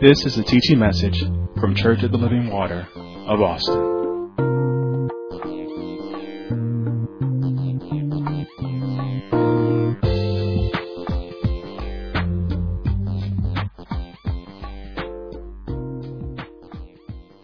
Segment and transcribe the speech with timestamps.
[0.00, 1.18] This is a teaching message
[1.60, 2.86] from Church of the Living Water
[3.26, 3.96] of Austin.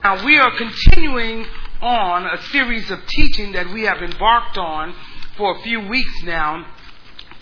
[0.05, 1.47] Now, we are continuing
[1.83, 4.95] on a series of teaching that we have embarked on
[5.37, 6.65] for a few weeks now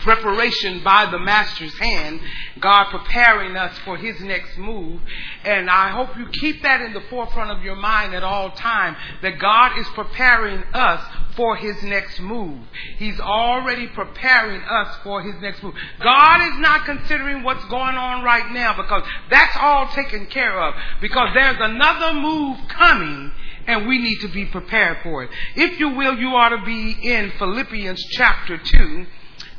[0.02, 2.20] preparation by the master's hand,
[2.60, 5.01] God preparing us for his next move.
[5.45, 8.96] And I hope you keep that in the forefront of your mind at all time
[9.23, 11.02] that God is preparing us
[11.37, 12.60] for his next move.
[12.98, 15.74] He's already preparing us for his next move.
[16.02, 20.74] God is not considering what's going on right now because that's all taken care of
[21.01, 23.32] because there's another move coming
[23.66, 25.30] and we need to be prepared for it.
[25.55, 29.07] If you will, you ought to be in Philippians chapter 2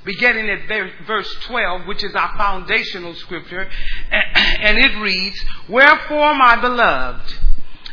[0.06, 0.68] beginning at
[1.06, 3.70] verse 12, which is our foundational scripture,
[4.12, 7.34] and it reads, Wherefore, my beloved,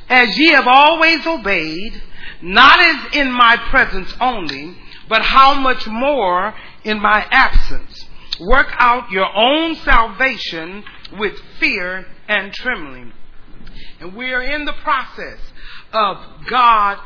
[0.09, 2.03] as ye have always obeyed,
[2.43, 4.77] not as in my presence only,
[5.09, 8.07] but how much more in my absence,
[8.41, 10.85] work out your own salvation
[11.19, 13.13] with fear and trembling.
[14.01, 15.39] And we are in the process
[15.93, 16.17] of
[16.49, 16.99] God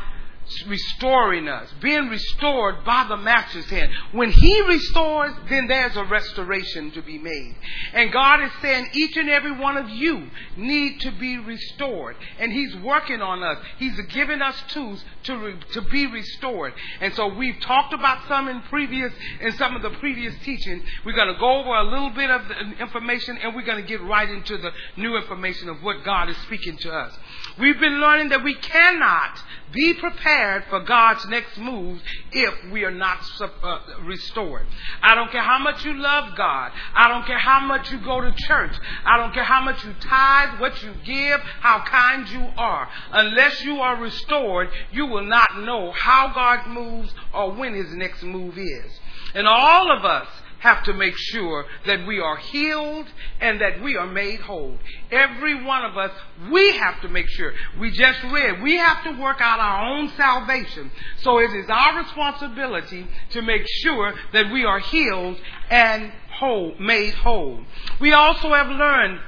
[0.67, 3.91] restoring us, being restored by the Master's hand.
[4.13, 7.57] When He restores, then there's a restoration to be made.
[7.93, 12.17] And God is saying each and every one of you need to be restored.
[12.39, 13.59] And He's working on us.
[13.79, 16.75] He's giving us tools to, re- to be restored.
[17.01, 20.85] And so we've talked about some in previous, in some of the previous teachings.
[21.05, 23.89] We're going to go over a little bit of the information and we're going to
[23.89, 27.13] get right into the new information of what God is speaking to us.
[27.59, 30.34] We've been learning that we cannot be prepared
[30.69, 32.01] for God's next move
[32.33, 34.67] if we are not uh, restored.
[35.03, 36.73] I don't care how much you love God.
[36.95, 38.73] I don't care how much you go to church.
[39.05, 42.89] I don't care how much you tithe, what you give, how kind you are.
[43.13, 48.23] Unless you are restored, you will not know how God moves or when his next
[48.23, 49.01] move is.
[49.35, 50.29] And all of us
[50.65, 53.07] have to make sure that we are healed
[53.39, 54.79] and that we are made whole.
[55.11, 56.11] Every one of us,
[56.51, 57.53] we have to make sure.
[57.79, 60.91] We just read, we have to work out our own salvation.
[61.19, 65.37] So it is our responsibility to make sure that we are healed
[65.69, 67.61] and whole, made whole.
[68.01, 69.21] We also have learned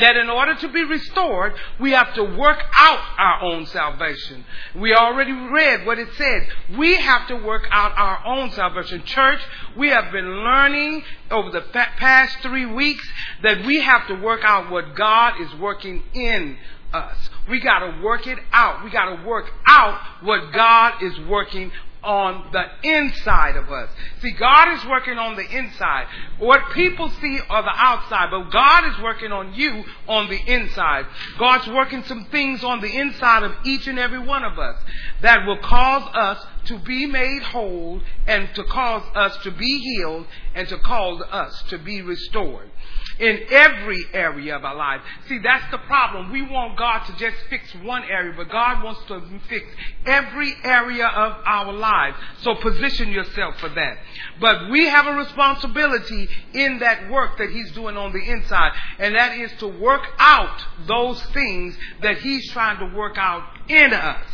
[0.00, 4.44] that in order to be restored, we have to work out our own salvation.
[4.74, 6.48] We already read what it said.
[6.76, 9.02] We have to work out our own salvation.
[9.04, 9.40] Church,
[9.76, 13.06] we have been learning over the past three weeks
[13.42, 16.56] that we have to work out what God is working in
[16.92, 17.16] us.
[17.48, 18.84] We got to work it out.
[18.84, 21.70] We got to work out what God is working
[22.06, 23.90] on the inside of us.
[24.20, 26.06] See, God is working on the inside.
[26.38, 31.06] What people see are the outside, but God is working on you on the inside.
[31.38, 34.80] God's working some things on the inside of each and every one of us
[35.20, 40.26] that will cause us to be made whole and to cause us to be healed
[40.54, 42.70] and to cause us to be restored
[43.18, 45.02] in every area of our lives.
[45.28, 46.30] See, that's the problem.
[46.32, 49.64] We want God to just fix one area, but God wants to fix
[50.04, 52.16] every area of our lives.
[52.42, 53.98] So position yourself for that.
[54.40, 59.14] But we have a responsibility in that work that He's doing on the inside, and
[59.14, 64.24] that is to work out those things that He's trying to work out in us.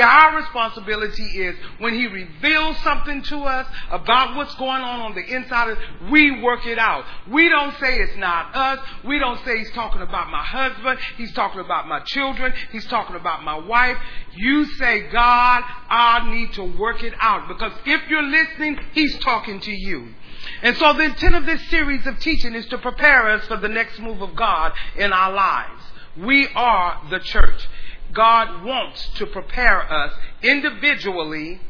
[0.00, 5.24] Our responsibility is when He reveals something to us about what's going on on the
[5.24, 7.04] inside of us, we work it out.
[7.30, 8.78] We don't say it's not us.
[9.04, 10.98] We don't say He's talking about my husband.
[11.16, 12.52] He's talking about my children.
[12.70, 13.98] He's talking about my wife.
[14.34, 17.48] You say, God, I need to work it out.
[17.48, 20.14] Because if you're listening, He's talking to you.
[20.62, 23.68] And so the intent of this series of teaching is to prepare us for the
[23.68, 25.82] next move of God in our lives.
[26.16, 27.68] We are the church.
[28.12, 31.60] God wants to prepare us individually,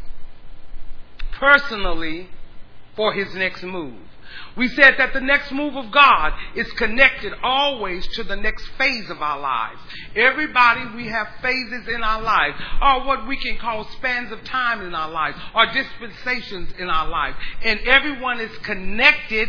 [1.32, 2.28] personally,
[2.96, 3.94] for His next move.
[4.56, 9.08] We said that the next move of God is connected always to the next phase
[9.10, 9.80] of our lives.
[10.14, 14.82] Everybody, we have phases in our lives, or what we can call spans of time
[14.82, 17.36] in our lives, or dispensations in our lives.
[17.64, 19.48] And everyone is connected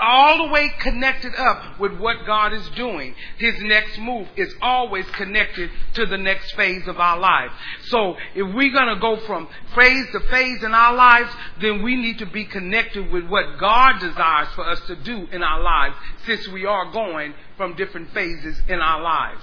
[0.00, 3.14] all the way connected up with what God is doing.
[3.38, 7.50] His next move is always connected to the next phase of our life.
[7.88, 11.96] So if we're going to go from phase to phase in our lives, then we
[11.96, 15.96] need to be connected with what God desires for us to do in our lives
[16.26, 19.42] since we are going from different phases in our lives.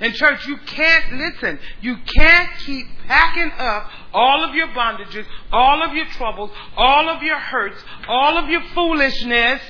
[0.00, 5.82] And church, you can't, listen, you can't keep packing up all of your bondages, all
[5.82, 9.60] of your troubles, all of your hurts, all of your foolishness,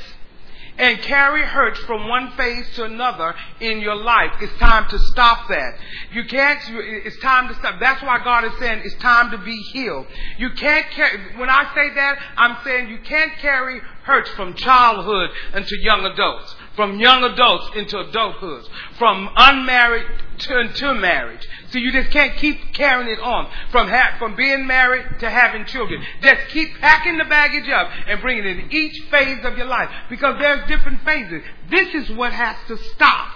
[0.79, 4.33] and carry hurt from one phase to another in your life.
[4.41, 5.75] It's time to stop that.
[6.13, 6.59] You can't,
[7.05, 7.79] it's time to stop.
[7.79, 10.07] That's why God is saying it's time to be healed.
[10.39, 15.31] You can't carry, when I say that, I'm saying you can't carry hurt from childhood
[15.55, 18.67] into young adults, from young adults into adulthood,
[18.99, 20.07] from unmarried
[20.39, 21.47] to, into marriage.
[21.71, 25.65] So you just can't keep carrying it on from ha- from being married to having
[25.67, 26.03] children.
[26.23, 29.91] Just keep packing the baggage up and bringing it in each phase of your life
[30.09, 31.43] because there's different phases.
[31.71, 33.29] This is what has to stop.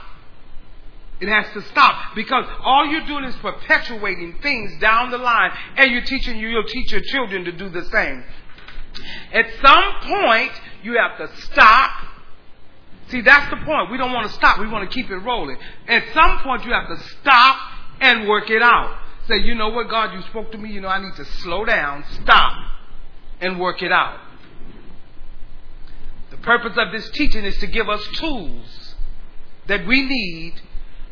[1.19, 5.91] It has to stop because all you're doing is perpetuating things down the line and
[5.91, 8.23] you're teaching you, you'll teach your children to do the same.
[9.33, 11.91] At some point, you have to stop.
[13.09, 13.91] See, that's the point.
[13.91, 14.59] We don't want to stop.
[14.59, 15.59] We want to keep it rolling.
[15.87, 17.57] At some point, you have to stop
[18.01, 18.99] and work it out.
[19.29, 20.71] Say, you know what, God, you spoke to me.
[20.71, 22.53] You know, I need to slow down, stop,
[23.41, 24.21] and work it out.
[26.31, 28.95] The purpose of this teaching is to give us tools
[29.67, 30.61] that we need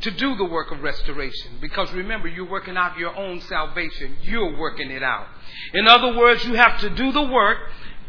[0.00, 1.52] to do the work of restoration.
[1.60, 4.16] Because remember, you're working out your own salvation.
[4.22, 5.26] You're working it out.
[5.72, 7.58] In other words, you have to do the work.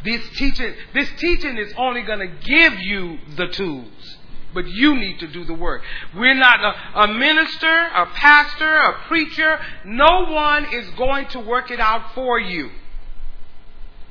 [0.06, 4.18] This teaching, this teaching is only going to give you the tools.
[4.54, 5.81] But you need to do the work.
[6.16, 9.60] We're not a, a minister, a pastor, a preacher.
[9.84, 12.69] No one is going to work it out for you.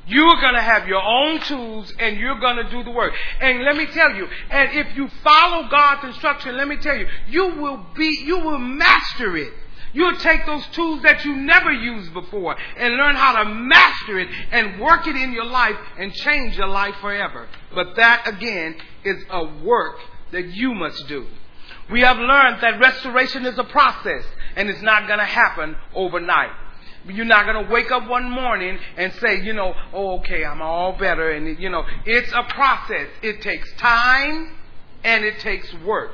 [0.07, 3.13] You're going to have your own tools and you're going to do the work.
[3.41, 7.07] And let me tell you, and if you follow God's instruction, let me tell you,
[7.27, 9.51] you will be, you will master it.
[9.95, 14.27] You'll take those tools that you never used before and learn how to master it
[14.51, 17.47] and work it in your life and change your life forever.
[17.73, 18.75] But that again
[19.05, 19.97] is a work
[20.33, 21.25] that you must do.
[21.89, 24.25] We have learned that restoration is a process
[24.57, 26.51] and it's not going to happen overnight.
[27.07, 30.61] You're not going to wake up one morning and say, you know, oh, okay, I'm
[30.61, 31.31] all better.
[31.31, 33.07] And, you know, it's a process.
[33.21, 34.57] It takes time
[35.05, 36.11] and it takes work.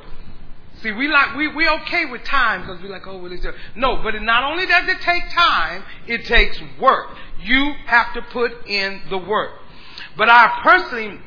[0.82, 3.46] See, we like, we, we okay with time because we're like, oh, well, it's
[3.76, 7.16] no, but it not only does it take time, it takes work.
[7.40, 9.50] You have to put in the work.
[10.16, 11.20] But I personally,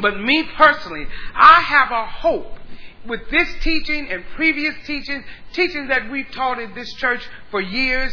[0.00, 2.57] but me personally, I have a hope
[3.06, 8.12] with this teaching and previous teachings, teachings that we've taught in this church for years,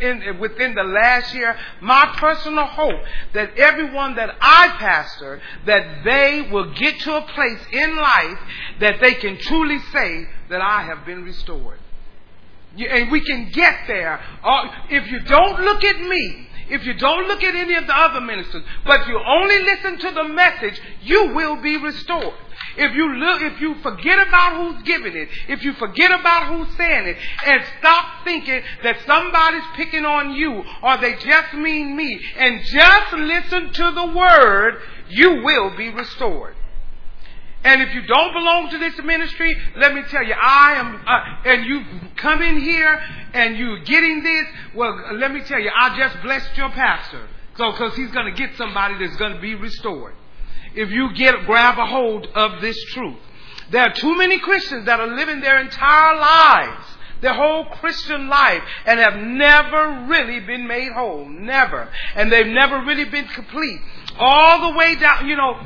[0.00, 3.00] in, within the last year, my personal hope
[3.32, 8.38] that everyone that I pastor, that they will get to a place in life
[8.80, 11.78] that they can truly say that I have been restored.
[12.78, 14.20] And we can get there.
[14.44, 17.96] Uh, if you don't look at me, if you don't look at any of the
[17.96, 22.34] other ministers, but you only listen to the message, you will be restored.
[22.76, 26.76] If you look, if you forget about who's giving it, if you forget about who's
[26.76, 27.16] saying it,
[27.46, 33.12] and stop thinking that somebody's picking on you or they just mean me, and just
[33.12, 36.54] listen to the word, you will be restored.
[37.62, 41.50] And if you don't belong to this ministry, let me tell you, I am, uh,
[41.50, 41.82] and you
[42.16, 42.98] come in here
[43.34, 47.28] and you're getting this, well, let me tell you, I just blessed your pastor.
[47.58, 50.14] So, cause he's gonna get somebody that's gonna be restored.
[50.74, 53.18] If you get, grab a hold of this truth.
[53.70, 56.84] There are too many Christians that are living their entire lives,
[57.20, 61.28] their whole Christian life, and have never really been made whole.
[61.28, 61.88] Never.
[62.14, 63.80] And they've never really been complete.
[64.18, 65.60] All the way down, you know,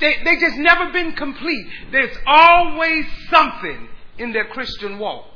[0.00, 1.66] they, they just never been complete.
[1.92, 5.26] There's always something in their Christian walk.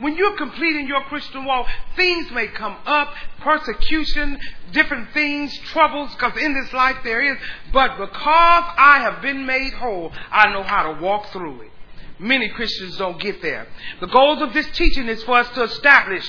[0.00, 4.38] When you're completing your Christian walk, things may come up, persecution,
[4.72, 7.36] different things, troubles, because in this life there is.
[7.72, 11.70] But because I have been made whole, I know how to walk through it.
[12.18, 13.66] Many Christians don't get there.
[14.00, 16.26] The goals of this teaching is for us to establish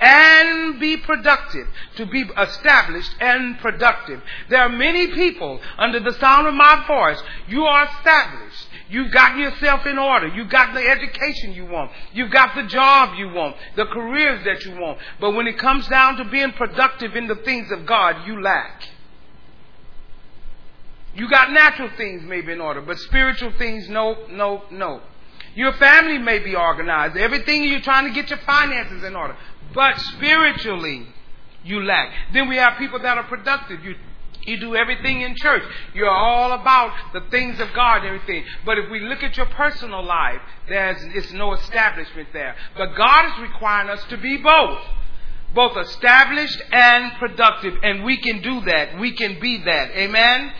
[0.00, 4.20] and be productive, to be established and productive.
[4.50, 7.22] There are many people under the sound of my voice.
[7.48, 8.66] You are established.
[8.88, 10.28] You've got yourself in order.
[10.28, 11.90] You've got the education you want.
[12.12, 14.98] You've got the job you want, the careers that you want.
[15.20, 18.82] But when it comes down to being productive in the things of God, you lack.
[21.14, 25.00] You got natural things maybe in order, but spiritual things, no, no, no.
[25.54, 27.16] Your family may be organized.
[27.16, 29.36] Everything you're trying to get your finances in order.
[29.72, 31.06] But spiritually,
[31.62, 32.12] you lack.
[32.32, 33.84] Then we have people that are productive.
[33.84, 33.94] You
[34.46, 35.62] you do everything in church.
[35.94, 38.44] You're all about the things of God and everything.
[38.64, 42.56] But if we look at your personal life, there's it's no establishment there.
[42.76, 44.80] But God is requiring us to be both.
[45.54, 47.74] Both established and productive.
[47.82, 48.98] And we can do that.
[48.98, 49.90] We can be that.
[49.92, 50.52] Amen?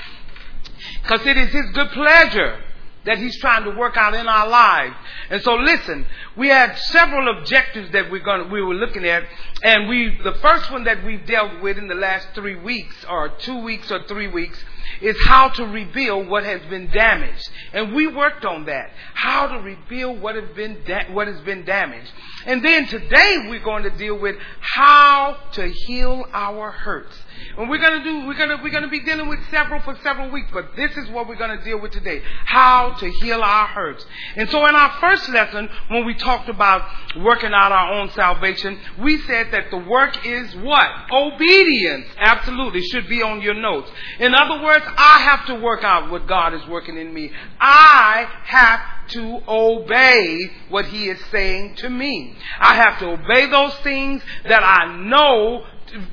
[1.02, 2.60] Because it is His good pleasure
[3.04, 4.94] that He's trying to work out in our lives.
[5.30, 6.06] And so listen,
[6.36, 9.24] we had several objectives that we're going we were looking at,
[9.62, 13.28] and we the first one that we've dealt with in the last three weeks, or
[13.28, 14.62] two weeks or three weeks,
[15.00, 17.48] is how to rebuild what has been damaged.
[17.72, 18.90] And we worked on that.
[19.14, 22.10] How to rebuild what has been da- what has been damaged.
[22.46, 27.16] And then today we're going to deal with how to heal our hurts.
[27.56, 29.80] And we're going to do, we're going to, we're going to be dealing with several
[29.82, 32.22] for several weeks, but this is what we're going to deal with today.
[32.44, 34.04] How to heal our hurts.
[34.36, 36.88] And so in our first lesson, when we talked about
[37.18, 40.88] working out our own salvation, we said that the work is what?
[41.12, 42.06] Obedience.
[42.18, 42.82] Absolutely.
[42.82, 43.90] Should be on your notes.
[44.18, 47.30] In other words, I have to work out what God is working in me.
[47.60, 52.36] I have to obey what he is saying to me.
[52.58, 55.64] I have to obey those things that I know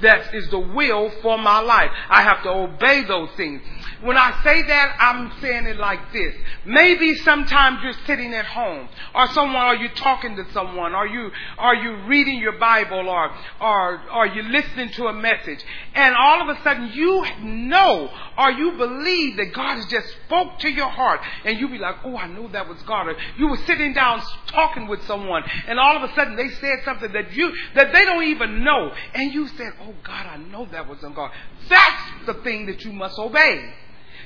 [0.01, 1.89] that is the will for my life.
[2.09, 3.61] I have to obey those things.
[4.01, 6.33] When I say that, I'm saying it like this.
[6.65, 11.29] Maybe sometimes you're sitting at home, or someone, are you're talking to someone, are you,
[11.57, 16.41] are you reading your Bible, or, or, are you listening to a message, and all
[16.41, 20.89] of a sudden you know, or you believe that God has just spoke to your
[20.89, 23.07] heart, and you be like, oh, I knew that was God.
[23.07, 26.79] Or you were sitting down talking with someone, and all of a sudden they said
[26.85, 30.67] something that you, that they don't even know, and you said, oh God, I know
[30.71, 31.31] that wasn't God.
[31.69, 33.73] That's the thing that you must obey.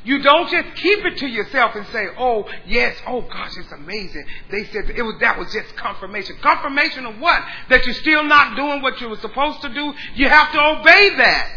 [0.05, 4.23] You don't just keep it to yourself and say, "Oh yes, oh gosh, it's amazing."
[4.51, 6.37] They said it was that was just confirmation.
[6.41, 7.43] Confirmation of what?
[7.69, 9.93] That you're still not doing what you were supposed to do.
[10.13, 11.51] You have to obey that.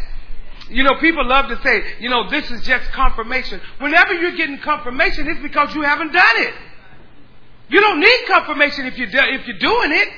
[0.71, 3.61] You know, people love to say, you know, this is just confirmation.
[3.79, 6.53] Whenever you're getting confirmation, it's because you haven't done it.
[7.69, 10.09] You don't need confirmation if you do, if you're doing it.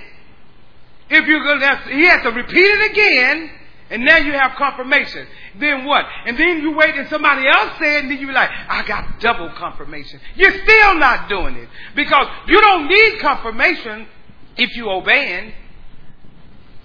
[1.10, 3.52] If you're gonna, he has to repeat it again
[3.92, 5.28] and now you have confirmation.
[5.60, 6.06] Then what?
[6.26, 9.52] And then you wait and somebody else said, and then you like, I got double
[9.58, 10.22] confirmation.
[10.36, 11.68] You're still not doing it.
[11.94, 14.08] Because you don't need confirmation
[14.56, 15.54] if you obeying.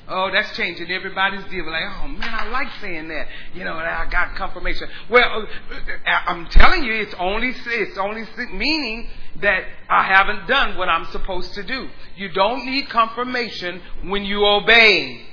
[0.08, 1.70] Oh, that's changing everybody's deal.
[1.70, 3.26] Like, oh man, I like saying that.
[3.54, 4.88] You know, I got confirmation.
[5.08, 9.08] Well, uh, uh, I'm telling you, it's only it's only meaning
[9.40, 11.88] that I haven't done what I'm supposed to do.
[12.16, 15.26] You don't need confirmation when you obey.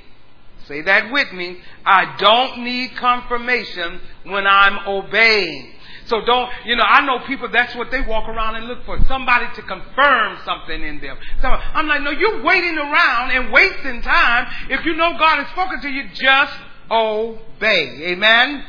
[0.67, 1.57] Say that with me.
[1.85, 5.73] I don't need confirmation when I'm obeying.
[6.05, 8.99] So don't, you know, I know people, that's what they walk around and look for.
[9.07, 11.17] Somebody to confirm something in them.
[11.41, 14.47] So I'm like, no, you're waiting around and wasting time.
[14.69, 16.53] If you know God has spoken to you, just
[16.91, 18.11] obey.
[18.11, 18.65] Amen?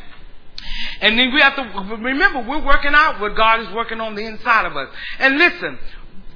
[1.00, 4.24] And then we have to remember, we're working out what God is working on the
[4.24, 4.88] inside of us.
[5.18, 5.78] And listen,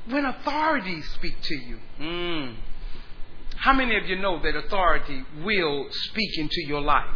[0.08, 2.54] when authorities speak to you, mm,
[3.60, 7.06] how many of you know that authority will speak into your life?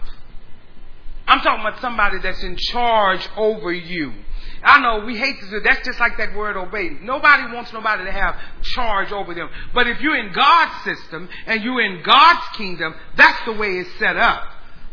[1.27, 4.13] I'm talking about somebody that's in charge over you.
[4.65, 6.91] I know we hate to that's just like that word obey.
[7.01, 8.37] Nobody wants nobody to have
[8.75, 9.49] charge over them.
[9.75, 13.99] But if you're in God's system and you're in God's kingdom, that's the way it's
[13.99, 14.45] set up.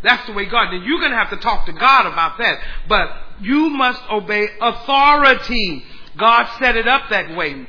[0.01, 0.71] That's the way God.
[0.71, 2.59] Then you're going to have to talk to God about that.
[2.87, 3.09] But
[3.41, 5.83] you must obey authority.
[6.17, 7.67] God set it up that way.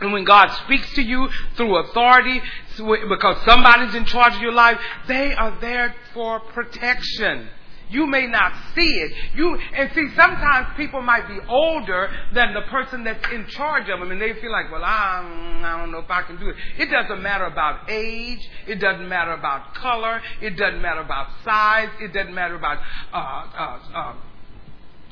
[0.00, 2.40] And when God speaks to you through authority,
[2.76, 4.78] because somebody's in charge of your life,
[5.08, 7.48] they are there for protection.
[7.90, 9.12] You may not see it.
[9.34, 13.98] You and see sometimes people might be older than the person that's in charge of
[13.98, 16.56] them, and they feel like, well, I, I don't know if I can do it.
[16.78, 18.46] It doesn't matter about age.
[18.66, 20.20] It doesn't matter about color.
[20.42, 21.88] It doesn't matter about size.
[22.00, 22.78] It doesn't matter about
[23.12, 24.14] uh, uh, uh,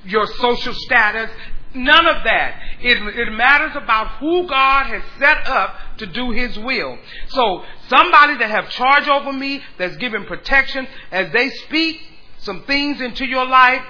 [0.05, 1.31] your social status.
[1.76, 2.61] None of that.
[2.80, 6.99] It, it matters about who God has set up to do His will.
[7.28, 12.00] So somebody that have charge over me, that's giving protection, as they speak
[12.38, 13.83] some things into your life,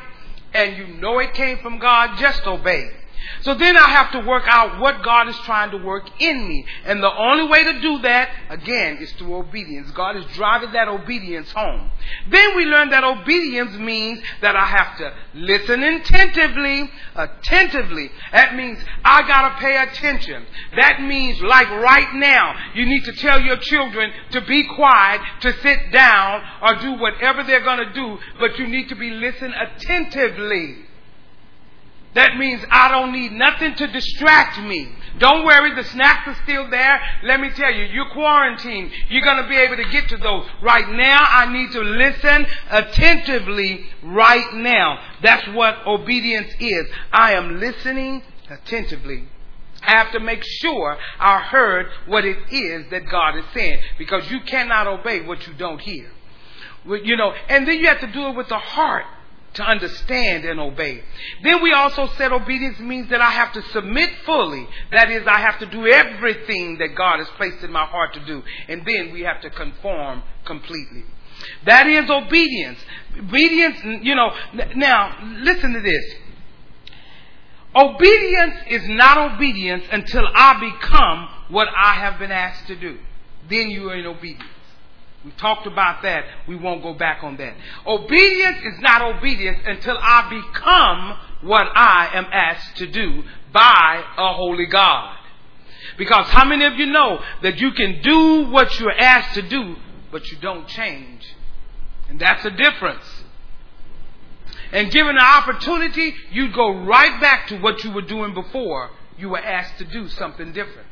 [0.53, 2.91] and you know it came from God, just obey.
[3.43, 6.65] So then I have to work out what God is trying to work in me.
[6.85, 9.91] And the only way to do that, again, is through obedience.
[9.93, 11.91] God is driving that obedience home.
[12.29, 18.11] Then we learn that obedience means that I have to listen attentively, attentively.
[18.33, 20.47] That means I gotta pay attention.
[20.77, 25.53] That means like right now, you need to tell your children to be quiet, to
[25.61, 30.86] sit down, or do whatever they're gonna do, but you need to be listening attentively.
[32.17, 34.89] That means I don't need nothing to distract me.
[35.19, 36.99] Don't worry, the snacks are still there.
[37.23, 38.91] Let me tell you, you're quarantined.
[39.11, 40.47] You're going to be able to get to those.
[40.63, 44.99] Right now, I need to listen attentively right now.
[45.23, 46.87] That's what obedience is.
[47.13, 49.25] I am listening attentively.
[49.83, 54.31] I have to make sure I heard what it is that God is saying because
[54.31, 56.11] you cannot obey what you don't hear.
[56.87, 59.05] You know, and then you have to do it with the heart
[59.57, 61.03] to understand and obey.
[61.43, 64.67] Then we also said obedience means that I have to submit fully.
[64.93, 68.25] That is, I have to do everything that God has placed in my heart to
[68.25, 68.43] do.
[68.69, 71.05] And then we have to conform completely.
[71.65, 72.79] That is obedience.
[73.19, 74.31] Obedience, you know,
[74.75, 76.15] now listen to this.
[77.75, 82.99] Obedience is not obedience until I become what I have been asked to do.
[83.51, 84.51] Then you are in obedience.
[85.27, 86.25] We talked about that.
[86.47, 87.55] We won't go back on that.
[87.85, 94.33] Obedience is not obedience until I become what I am asked to do by a
[94.35, 95.17] holy God.
[95.99, 99.75] Because how many of you know that you can do what you're asked to do,
[100.13, 101.27] but you don't change?
[102.09, 103.25] And that's a difference.
[104.71, 109.31] And given an opportunity, you'd go right back to what you were doing before you
[109.31, 110.86] were asked to do something different.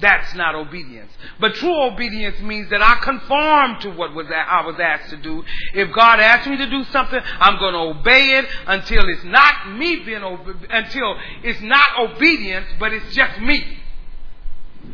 [0.00, 1.12] That's not obedience.
[1.40, 5.44] But true obedience means that I conform to what was I was asked to do.
[5.74, 9.72] If God asked me to do something, I'm going to obey it until it's not
[9.76, 13.78] me being until it's not obedience, but it's just me.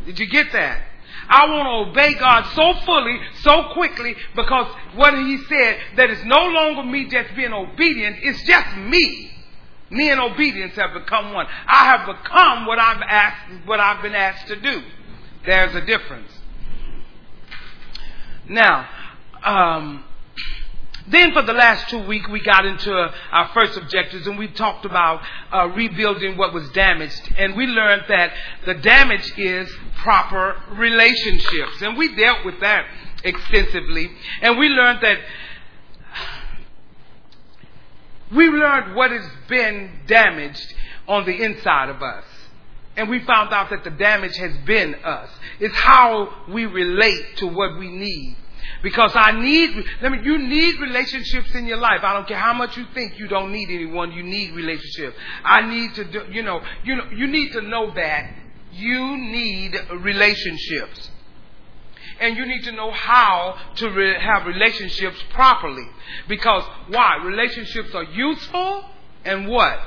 [0.06, 0.82] Did you get that?
[1.28, 6.24] I want to obey God so fully, so quickly, because what He said, that it's
[6.24, 9.32] no longer me just being obedient, it's just me.
[9.90, 11.46] Me and obedience have become one.
[11.66, 14.82] I have become what I've asked, what I've been asked to do.
[15.46, 16.30] There's a difference.
[18.48, 18.88] Now,
[19.44, 20.04] um,
[21.08, 24.84] then for the last two weeks, we got into our first objectives and we talked
[24.84, 25.22] about
[25.52, 27.32] uh, rebuilding what was damaged.
[27.38, 28.32] And we learned that
[28.64, 31.80] the damage is proper relationships.
[31.80, 32.86] And we dealt with that
[33.22, 34.10] extensively.
[34.42, 35.18] And we learned that
[38.32, 40.74] we learned what has been damaged
[41.06, 42.24] on the inside of us.
[42.96, 45.28] And we found out that the damage has been us.
[45.60, 48.36] It's how we relate to what we need.
[48.82, 52.00] Because I need, I mean, you need relationships in your life.
[52.02, 55.16] I don't care how much you think you don't need anyone, you need relationships.
[55.44, 58.30] I need to do, you know, you know, you need to know that
[58.72, 61.10] you need relationships.
[62.20, 65.86] And you need to know how to re- have relationships properly.
[66.28, 67.16] Because why?
[67.22, 68.84] Relationships are useful
[69.24, 69.78] and what?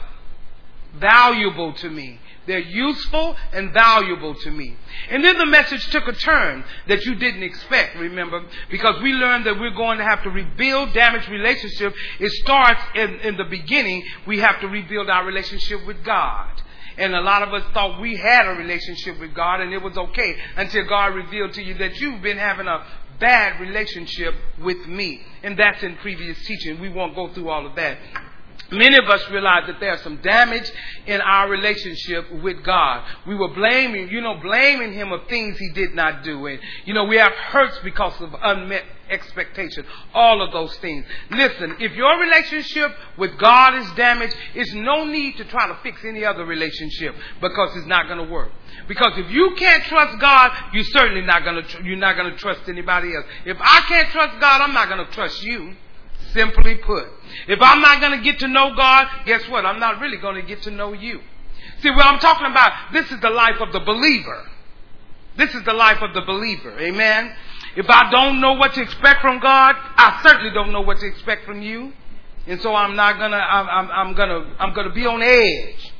[0.95, 2.19] Valuable to me.
[2.49, 4.75] They're useful and valuable to me.
[5.11, 8.43] And then the message took a turn that you didn't expect, remember?
[8.71, 11.95] Because we learned that we're going to have to rebuild damaged relationships.
[12.19, 14.03] It starts in, in the beginning.
[14.25, 16.59] We have to rebuild our relationship with God.
[16.97, 19.95] And a lot of us thought we had a relationship with God and it was
[19.95, 22.83] okay until God revealed to you that you've been having a
[23.19, 25.21] bad relationship with me.
[25.43, 26.81] And that's in previous teaching.
[26.81, 27.99] We won't go through all of that.
[28.71, 30.71] Many of us realize that there's some damage
[31.07, 33.03] in our relationship with God.
[33.27, 36.45] We were blaming, you know, blaming Him of things He did not do.
[36.45, 39.85] And, you know, we have hurts because of unmet expectation.
[40.13, 41.03] All of those things.
[41.31, 46.05] Listen, if your relationship with God is damaged, it's no need to try to fix
[46.05, 48.51] any other relationship because it's not going to work.
[48.87, 52.37] Because if you can't trust God, you're certainly not going to, you're not going to
[52.37, 53.25] trust anybody else.
[53.45, 55.75] If I can't trust God, I'm not going to trust you.
[56.33, 57.07] Simply put,
[57.47, 59.65] if I'm not going to get to know God, guess what?
[59.65, 61.21] I'm not really going to get to know you.
[61.81, 64.47] See, what I'm talking about, this is the life of the believer.
[65.37, 66.77] This is the life of the believer.
[66.77, 67.33] Amen.
[67.75, 71.07] If I don't know what to expect from God, I certainly don't know what to
[71.07, 71.93] expect from you.
[72.45, 75.93] And so I'm not gonna, I'm, I'm, I'm gonna, I'm gonna be on edge.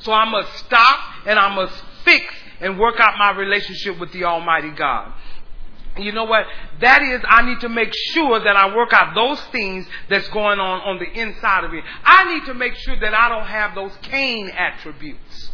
[0.00, 2.24] So I must stop and I must fix
[2.60, 5.12] and work out my relationship with the Almighty God
[5.98, 6.46] you know what?
[6.80, 10.58] That is, I need to make sure that I work out those things that's going
[10.58, 11.80] on on the inside of me.
[12.04, 15.50] I need to make sure that I don't have those Cain attributes.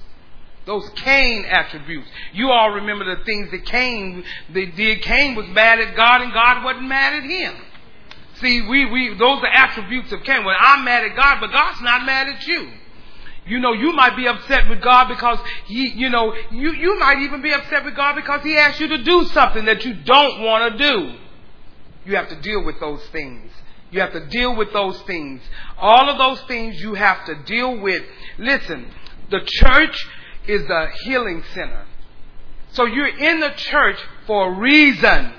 [0.65, 2.09] Those Cain attributes.
[2.33, 5.03] You all remember the things that Cain they did.
[5.03, 7.55] Cain was mad at God and God wasn't mad at him.
[8.41, 10.45] See, we, we, those are attributes of Cain.
[10.45, 12.71] Well, I'm mad at God, but God's not mad at you.
[13.47, 17.19] You know, you might be upset with God because he, you know, you, you might
[17.19, 20.43] even be upset with God because he asked you to do something that you don't
[20.43, 21.15] want to do.
[22.05, 23.51] You have to deal with those things.
[23.91, 25.43] You have to deal with those things.
[25.77, 28.03] All of those things you have to deal with.
[28.39, 28.87] Listen,
[29.31, 30.09] the church
[30.47, 31.85] is a healing center.
[32.73, 35.33] So you're in the church for a reason.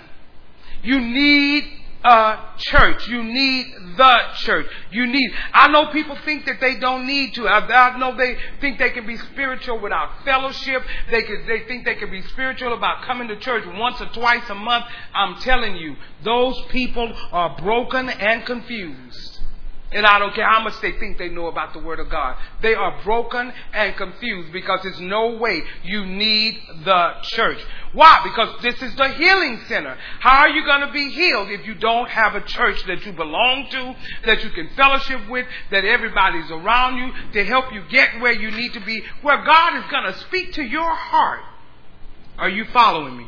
[0.84, 1.66] You need
[2.04, 3.08] a church.
[3.08, 4.68] You need the church.
[4.92, 5.32] You need.
[5.54, 7.48] I know people think that they don't need to.
[7.48, 10.84] I, I know they think they can be spiritual without fellowship.
[11.12, 14.50] They can, they think they can be spiritual about coming to church once or twice
[14.50, 14.86] a month.
[15.14, 19.40] I'm telling you, those people are broken and confused.
[19.94, 22.36] And I don't care how much they think they know about the Word of God.
[22.62, 27.60] They are broken and confused because there's no way you need the church.
[27.94, 28.22] Why?
[28.24, 29.96] Because this is the healing center.
[30.20, 33.14] How are you going to be healed if you don't have a church that you
[33.14, 38.20] belong to, that you can fellowship with, that everybody's around you to help you get
[38.20, 41.42] where you need to be, where God is going to speak to your heart?
[42.38, 43.28] Are you following me?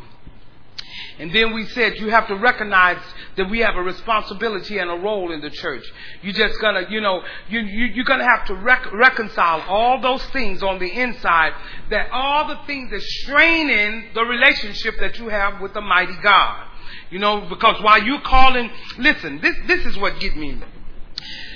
[1.19, 3.01] And then we said you have to recognize
[3.37, 5.83] that we have a responsibility and a role in the church.
[6.21, 10.23] You're just gonna, you know, you, you you're gonna have to rec- reconcile all those
[10.27, 11.53] things on the inside.
[11.89, 16.67] That all the things that straining the relationship that you have with the mighty God.
[17.09, 20.59] You know, because while you're calling, listen, this this is what get me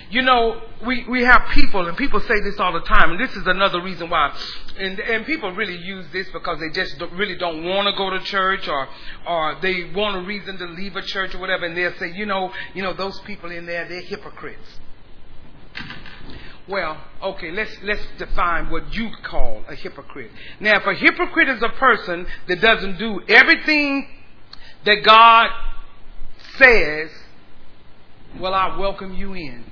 [0.10, 3.36] you know, we, we have people, and people say this all the time, and this
[3.36, 4.36] is another reason why.
[4.78, 8.10] And, and people really use this because they just don't, really don't want to go
[8.10, 8.88] to church, or
[9.28, 12.26] or they want a reason to leave a church or whatever, and they'll say, you
[12.26, 14.80] know, you know, those people in there, they're hypocrites.
[16.68, 20.32] Well, okay, let's let's define what you call a hypocrite.
[20.60, 24.08] Now, if a hypocrite is a person that doesn't do everything
[24.86, 25.50] that God
[26.58, 27.10] says,
[28.40, 29.69] well, I welcome you in.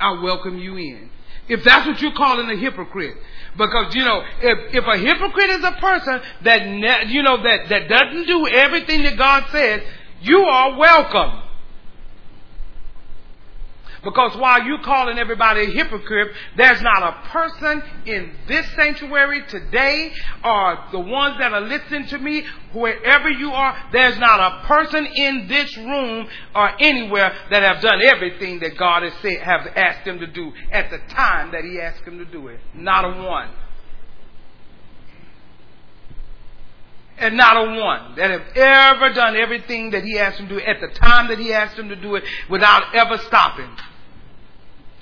[0.00, 1.10] I welcome you in.
[1.48, 3.16] If that's what you're calling a hypocrite.
[3.56, 7.68] Because, you know, if, if a hypocrite is a person that, ne- you know, that,
[7.70, 9.82] that doesn't do everything that God says,
[10.20, 11.42] you are welcome.
[14.04, 20.12] Because while you're calling everybody a hypocrite, there's not a person in this sanctuary today
[20.44, 25.06] or the ones that are listening to me, wherever you are, there's not a person
[25.06, 30.04] in this room or anywhere that have done everything that God has said, have asked
[30.04, 32.60] them to do at the time that He asked them to do it.
[32.74, 33.50] Not a one.
[37.20, 40.60] and not a one that have ever done everything that he asked them to do
[40.60, 43.70] at the time that he asked them to do it without ever stopping.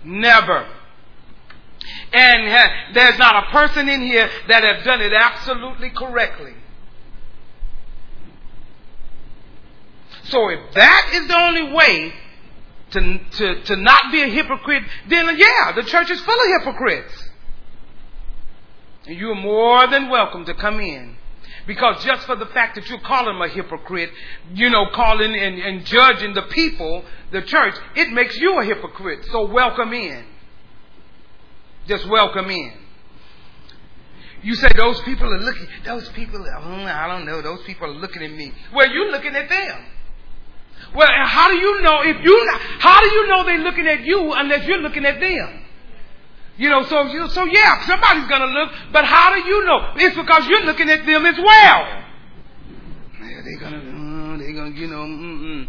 [0.07, 0.69] Never.
[2.13, 6.55] And uh, there's not a person in here that have done it absolutely correctly.
[10.25, 12.13] So if that is the only way
[12.91, 17.31] to, to, to not be a hypocrite, then yeah, the church is full of hypocrites.
[19.07, 21.17] And you are more than welcome to come in.
[21.67, 24.11] Because just for the fact that you're calling them a hypocrite,
[24.55, 27.05] you know, calling and, and judging the people,
[27.37, 29.27] the church, it makes you a hypocrite.
[29.31, 30.25] So welcome in.
[31.87, 32.73] Just welcome in.
[34.43, 38.23] You say those people are looking, those people, I don't know, those people are looking
[38.23, 38.53] at me.
[38.73, 39.85] Well, you're looking at them.
[40.95, 44.33] Well, how do you know if you, how do you know they're looking at you
[44.33, 45.63] unless you're looking at them?
[46.59, 49.93] You know, so so yeah, somebody's gonna look, but how do you know?
[49.97, 52.03] It's because you're looking at them as well.
[53.21, 55.67] Yeah, they're gonna, uh, they're gonna, you know, mm-mm.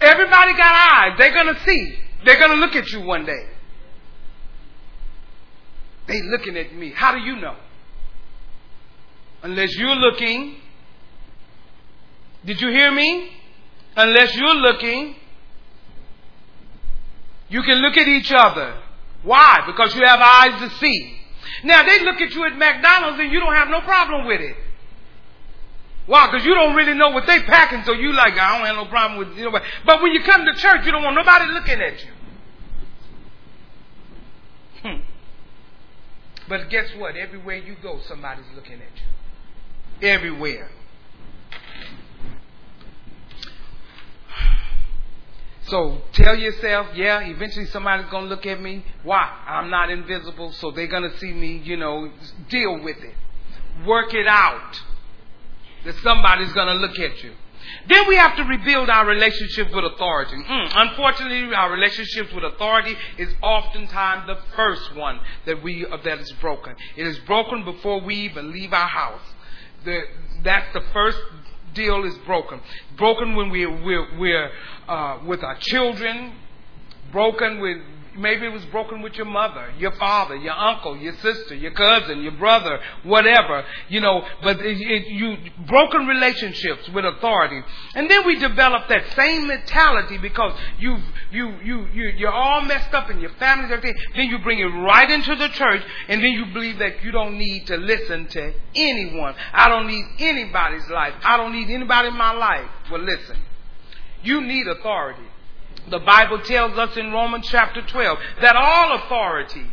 [0.00, 1.18] Everybody got eyes.
[1.18, 1.98] They're gonna see.
[2.24, 3.46] They're gonna look at you one day.
[6.06, 6.92] They looking at me.
[6.94, 7.56] How do you know?
[9.42, 10.56] Unless you're looking.
[12.44, 13.30] Did you hear me?
[13.96, 15.16] Unless you're looking
[17.54, 18.74] you can look at each other.
[19.22, 19.62] Why?
[19.66, 21.20] Because you have eyes to see.
[21.62, 24.56] Now they look at you at McDonald's and you don't have no problem with it.
[26.06, 26.26] Why?
[26.30, 28.86] Because you don't really know what they packing, so you like, I don't have no
[28.86, 29.58] problem with you know.
[29.86, 32.10] But when you come to church, you don't want nobody looking at you.
[34.82, 35.00] Hmm.
[36.48, 37.16] But guess what?
[37.16, 38.80] Everywhere you go, somebody's looking at
[40.00, 40.08] you.
[40.08, 40.70] Everywhere.
[45.66, 48.84] So tell yourself, yeah, eventually somebody's going to look at me.
[49.02, 49.22] Why?
[49.46, 52.10] I'm not invisible, so they're going to see me, you know,
[52.50, 53.14] deal with it.
[53.86, 54.82] Work it out.
[55.84, 57.32] That somebody's going to look at you.
[57.88, 60.36] Then we have to rebuild our relationship with authority.
[60.36, 66.18] Mm, unfortunately, our relationships with authority is oftentimes the first one that we uh, that
[66.20, 66.74] is broken.
[66.96, 69.22] It is broken before we even leave our house.
[69.84, 70.02] The,
[70.42, 71.18] that's the first
[71.74, 72.60] deal is broken.
[72.96, 74.50] Broken when we're, we're, we're
[74.88, 76.34] uh, with our children,
[77.12, 77.78] broken with
[78.16, 82.22] maybe it was broken with your mother, your father, your uncle, your sister, your cousin,
[82.22, 87.62] your brother, whatever, you know, but it, it, you broken relationships with authority.
[87.94, 90.98] And then we develop that same mentality because you
[91.30, 93.94] you you you you're all messed up in your family everything.
[94.14, 97.38] Then you bring it right into the church and then you believe that you don't
[97.38, 99.34] need to listen to anyone.
[99.52, 101.14] I don't need anybody's life.
[101.22, 102.68] I don't need anybody in my life.
[102.90, 103.38] Well listen.
[104.22, 105.28] You need authority.
[105.90, 109.66] The Bible tells us in Romans chapter 12 that all authority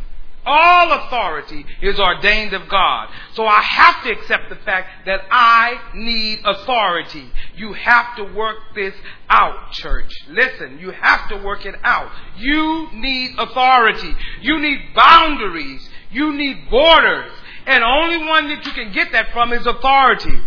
[0.44, 3.08] All authority is ordained of God.
[3.34, 7.30] So I have to accept the fact that I need authority.
[7.54, 8.94] You have to work this
[9.28, 10.10] out, church.
[10.28, 12.10] Listen, you have to work it out.
[12.38, 14.12] You need authority.
[14.40, 15.88] You need boundaries.
[16.10, 17.30] You need borders.
[17.66, 20.40] And only one that you can get that from is authority.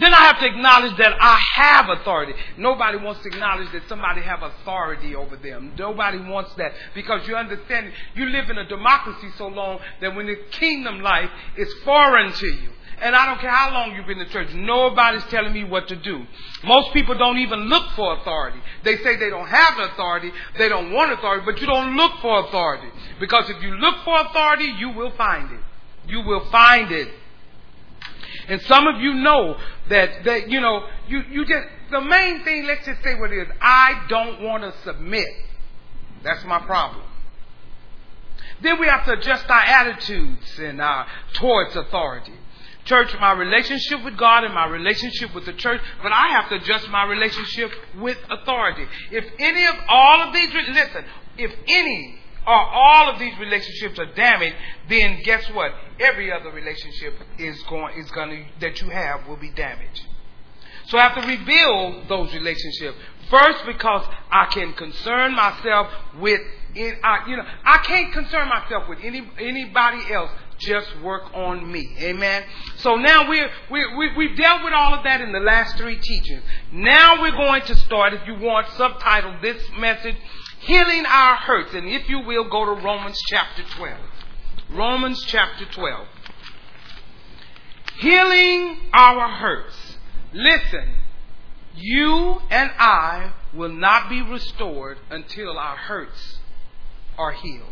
[0.00, 2.34] Then I have to acknowledge that I have authority.
[2.56, 5.72] Nobody wants to acknowledge that somebody have authority over them.
[5.76, 10.26] Nobody wants that because you understand you live in a democracy so long that when
[10.26, 12.70] the kingdom life is foreign to you.
[13.00, 15.96] And I don't care how long you've been in church, nobody's telling me what to
[15.96, 16.26] do.
[16.64, 18.58] Most people don't even look for authority.
[18.82, 22.40] They say they don't have authority, they don't want authority, but you don't look for
[22.46, 22.88] authority.
[23.20, 25.60] Because if you look for authority, you will find it.
[26.08, 27.08] You will find it.
[28.48, 29.56] And some of you know
[29.88, 33.38] that, that you know, you, you just, the main thing, let's just say what it
[33.38, 33.48] is.
[33.60, 35.28] I don't want to submit.
[36.22, 37.04] That's my problem.
[38.60, 42.32] Then we have to adjust our attitudes and our, towards authority.
[42.84, 46.56] Church, my relationship with God and my relationship with the church, but I have to
[46.56, 48.86] adjust my relationship with authority.
[49.10, 51.04] If any of all of these, listen,
[51.36, 54.56] if any or all of these relationships are damaged,
[54.88, 55.72] then guess what?
[56.00, 60.06] Every other relationship is going is going to that you have will be damaged.
[60.86, 62.96] So I have to rebuild those relationships
[63.28, 66.40] first because I can concern myself with
[66.74, 66.98] it.
[67.04, 70.30] I, you know, I can't concern myself with any anybody else.
[70.58, 71.94] Just work on me.
[72.00, 72.42] Amen.
[72.78, 76.00] So now we're, we're, we, we've dealt with all of that in the last three
[76.00, 76.42] teachings.
[76.72, 80.16] Now we're going to start, if you want, subtitle this message,
[80.60, 81.74] healing our hurts.
[81.74, 83.98] And if you will, go to Romans chapter 12.
[84.70, 86.06] Romans chapter 12.
[88.00, 89.96] Healing our hurts.
[90.32, 90.94] Listen,
[91.74, 96.38] you and I will not be restored until our hurts
[97.16, 97.64] are healed.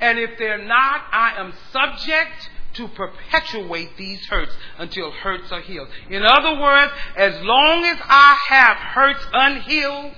[0.00, 5.88] And if they're not, I am subject to perpetuate these hurts until hurts are healed.
[6.10, 10.12] In other words, as long as I have hurts unhealed,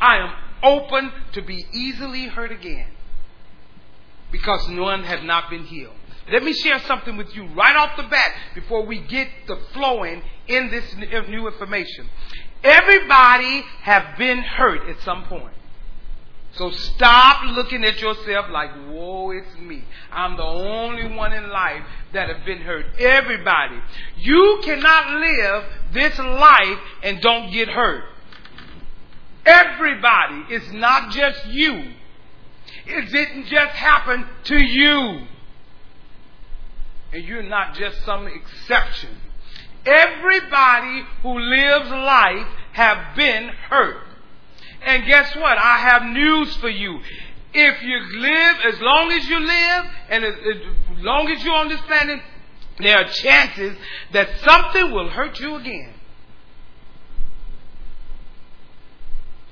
[0.00, 0.32] I am
[0.62, 2.88] open to be easily hurt again
[4.30, 5.94] because none have not been healed.
[6.30, 10.22] Let me share something with you right off the bat before we get the flowing
[10.46, 10.94] in this
[11.28, 12.08] new information.
[12.62, 15.54] Everybody have been hurt at some point.
[16.52, 19.84] So stop looking at yourself like, whoa, it's me.
[20.10, 21.82] I'm the only one in life
[22.12, 22.86] that have been hurt.
[22.98, 23.80] Everybody.
[24.18, 28.04] You cannot live this life and don't get hurt.
[29.50, 30.54] Everybody.
[30.54, 31.92] It's not just you.
[32.86, 35.26] It didn't just happen to you.
[37.12, 39.10] And you're not just some exception.
[39.84, 44.04] Everybody who lives life have been hurt.
[44.82, 45.58] And guess what?
[45.58, 47.00] I have news for you.
[47.52, 52.20] If you live, as long as you live, and as, as long as you're planet,
[52.78, 53.76] there are chances
[54.12, 55.94] that something will hurt you again.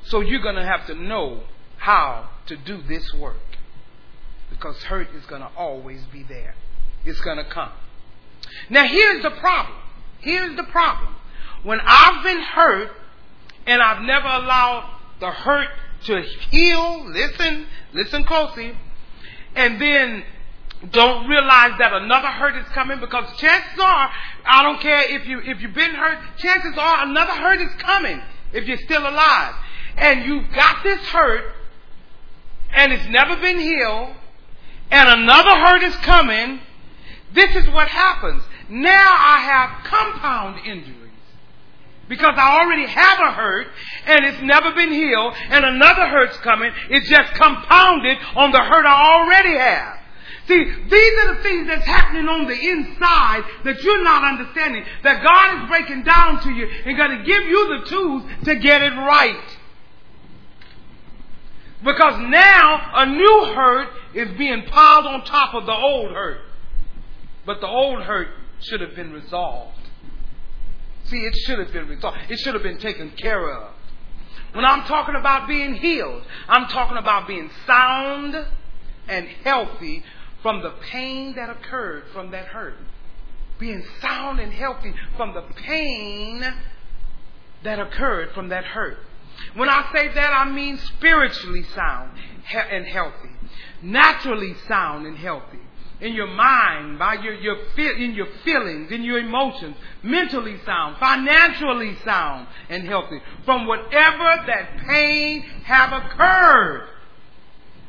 [0.09, 1.43] So you're going to have to know
[1.77, 3.37] how to do this work.
[4.51, 6.55] Because hurt is going to always be there.
[7.05, 7.73] It's going to come.
[8.71, 9.77] Now here's the problem.
[10.21, 11.15] Here's the problem.
[11.63, 12.91] When I've been hurt
[13.67, 15.69] and I've never allowed the hurt
[16.05, 18.73] to heal, listen, listen closely,
[19.55, 20.25] and then
[20.91, 24.11] don't realize that another hurt is coming because chances are,
[24.47, 28.23] I don't care if you if you've been hurt, chances are another hurt is coming
[28.53, 29.55] if you're still alive.
[29.99, 31.53] And you've got this hurt
[32.71, 34.11] and it's never been healed,
[34.91, 36.61] and another hurt is coming,
[37.33, 38.43] this is what happens.
[38.69, 40.95] Now I have compound injuries.
[42.09, 43.67] Because I already have a hurt
[44.07, 46.71] and it's never been healed and another hurt's coming.
[46.89, 49.99] It's just compounded on the hurt I already have.
[50.47, 54.85] See, these are the things that's happening on the inside that you're not understanding.
[55.03, 58.57] That God is breaking down to you and going to give you the tools to
[58.57, 59.58] get it right.
[61.85, 66.41] Because now a new hurt is being piled on top of the old hurt.
[67.47, 68.29] But the old hurt
[68.61, 69.79] should have been resolved.
[71.05, 72.19] See, it should have been resolved.
[72.29, 73.73] It should have been taken care of.
[74.53, 78.35] When I'm talking about being healed, I'm talking about being sound
[79.07, 80.03] and healthy
[80.43, 82.77] from the pain that occurred from that hurt.
[83.59, 86.45] Being sound and healthy from the pain
[87.63, 88.99] that occurred from that hurt.
[89.55, 92.13] When I say that, I mean spiritually sound
[92.55, 93.31] and healthy,
[93.83, 95.59] naturally sound and healthy
[96.01, 97.57] in your mind, by your, your
[97.97, 104.79] in your feelings, in your emotions, mentally sound, financially sound and healthy from whatever that
[104.87, 106.89] pain have occurred.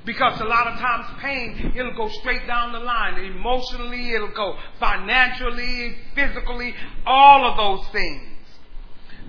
[0.05, 3.23] Because a lot of times pain, it'll go straight down the line.
[3.25, 6.73] Emotionally, it'll go financially, physically,
[7.05, 8.23] all of those things.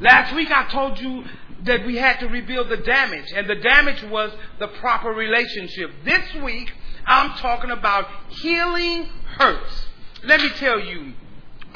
[0.00, 1.24] Last week I told you
[1.64, 5.90] that we had to rebuild the damage, and the damage was the proper relationship.
[6.04, 6.72] This week,
[7.06, 9.04] I'm talking about healing
[9.36, 9.86] hurts.
[10.24, 11.14] Let me tell you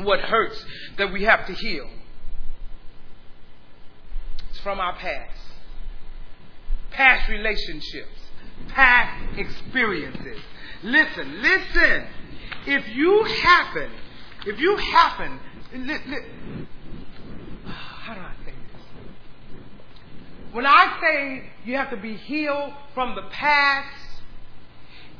[0.02, 0.64] what hurts
[0.98, 1.88] that we have to heal.
[4.50, 5.30] It's from our past.
[6.90, 8.20] Past relationships,
[8.68, 10.38] past experiences.
[10.82, 12.06] Listen, listen.
[12.66, 13.90] If you happen,
[14.46, 15.40] if you happen,
[15.74, 16.18] li, li,
[17.66, 18.82] how do I say this?
[20.54, 24.22] When I say you have to be healed from the past,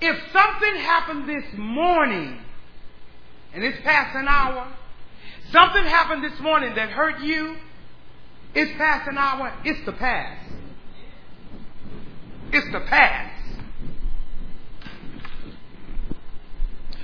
[0.01, 2.39] if something happened this morning,
[3.53, 4.73] and it's past an hour,
[5.51, 7.57] something happened this morning that hurt you,
[8.55, 10.53] it's past an hour, it's the past.
[12.53, 13.59] It's the past.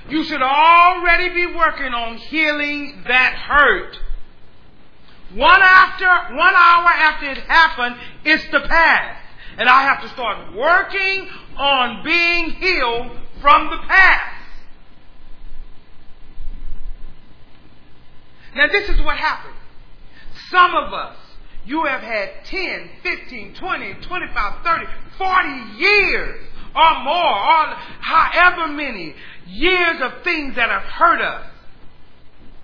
[0.07, 3.99] You should already be working on healing that hurt.
[5.35, 9.21] One after, one hour after it happened, it's the past.
[9.57, 14.37] And I have to start working on being healed from the past.
[18.55, 19.55] Now this is what happened.
[20.49, 21.15] Some of us,
[21.65, 24.85] you have had 10, 15, 20, 25, 30,
[25.17, 29.15] 40 years or more, or however many
[29.47, 31.45] years of things that have hurt us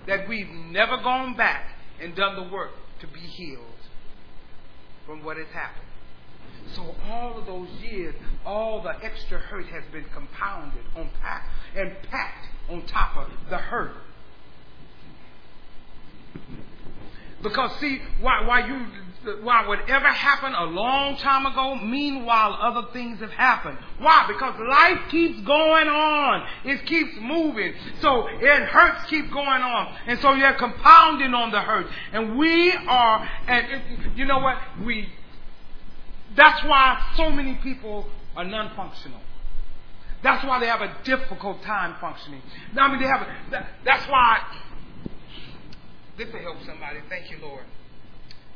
[0.06, 3.64] that we've never gone back and done the work to be healed
[5.06, 5.84] from what has happened.
[6.74, 11.92] So all of those years, all the extra hurt has been compounded on pack and
[12.10, 13.94] packed on top of the hurt.
[17.42, 18.86] Because see, why why you
[19.42, 23.78] why whatever happened a long time ago, meanwhile other things have happened.
[23.98, 24.26] Why?
[24.28, 26.46] Because life keeps going on.
[26.64, 27.74] It keeps moving.
[28.00, 29.96] So it hurts keep going on.
[30.06, 31.86] And so you're compounding on the hurt.
[32.12, 34.58] And we are and you know what?
[34.84, 35.08] We
[36.36, 39.20] that's why so many people are non-functional.
[40.22, 42.42] That's why they have a difficult time functioning.
[42.76, 43.22] I mean, they have.
[43.22, 44.40] A, that, that's why.
[46.16, 46.98] This will help somebody.
[47.08, 47.64] Thank you, Lord.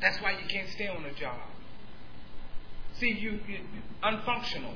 [0.03, 1.39] That's why you can't stay on a job.
[2.99, 3.61] See, you, you
[4.03, 4.75] unfunctional.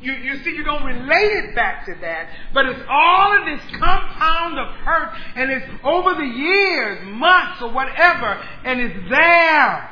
[0.00, 3.60] You, you see, you don't relate it back to that, but it's all of this
[3.78, 9.90] compound of hurt, and it's over the years, months, or whatever, and it's there.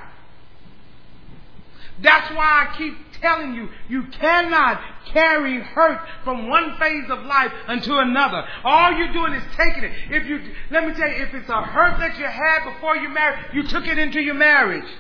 [2.01, 4.81] That's why I keep telling you, you cannot
[5.13, 8.45] carry hurt from one phase of life unto another.
[8.65, 9.93] All you're doing is taking it.
[10.11, 13.09] If you, let me tell you, if it's a hurt that you had before you
[13.09, 14.91] married, you took it into your marriage.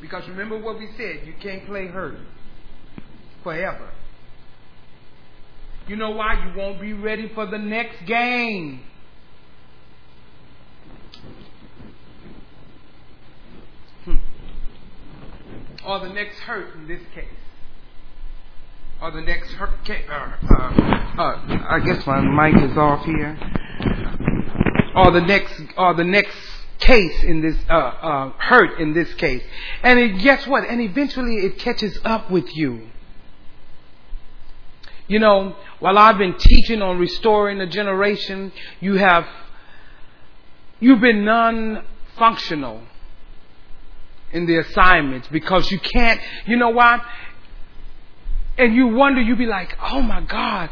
[0.00, 2.18] Because remember what we said, you can't play hurt
[3.44, 3.88] forever.
[5.86, 6.44] You know why?
[6.44, 8.82] You won't be ready for the next game.
[14.04, 14.16] Hmm.
[15.86, 17.24] Or the next hurt in this case.
[19.00, 20.04] Or the next hurt case.
[20.08, 23.36] Uh, uh, uh, I guess my mic is off here.
[24.94, 26.36] Or the next, or the next
[26.78, 29.42] case in this, uh, uh, hurt in this case.
[29.82, 30.64] And it, guess what?
[30.68, 32.88] And eventually it catches up with you.
[35.08, 39.26] You know, while I've been teaching on restoring a generation, you have,
[40.78, 42.82] you've been non-functional
[44.32, 47.00] in the assignments because you can't, you know why?
[48.58, 50.70] And you wonder, you be like, oh my God,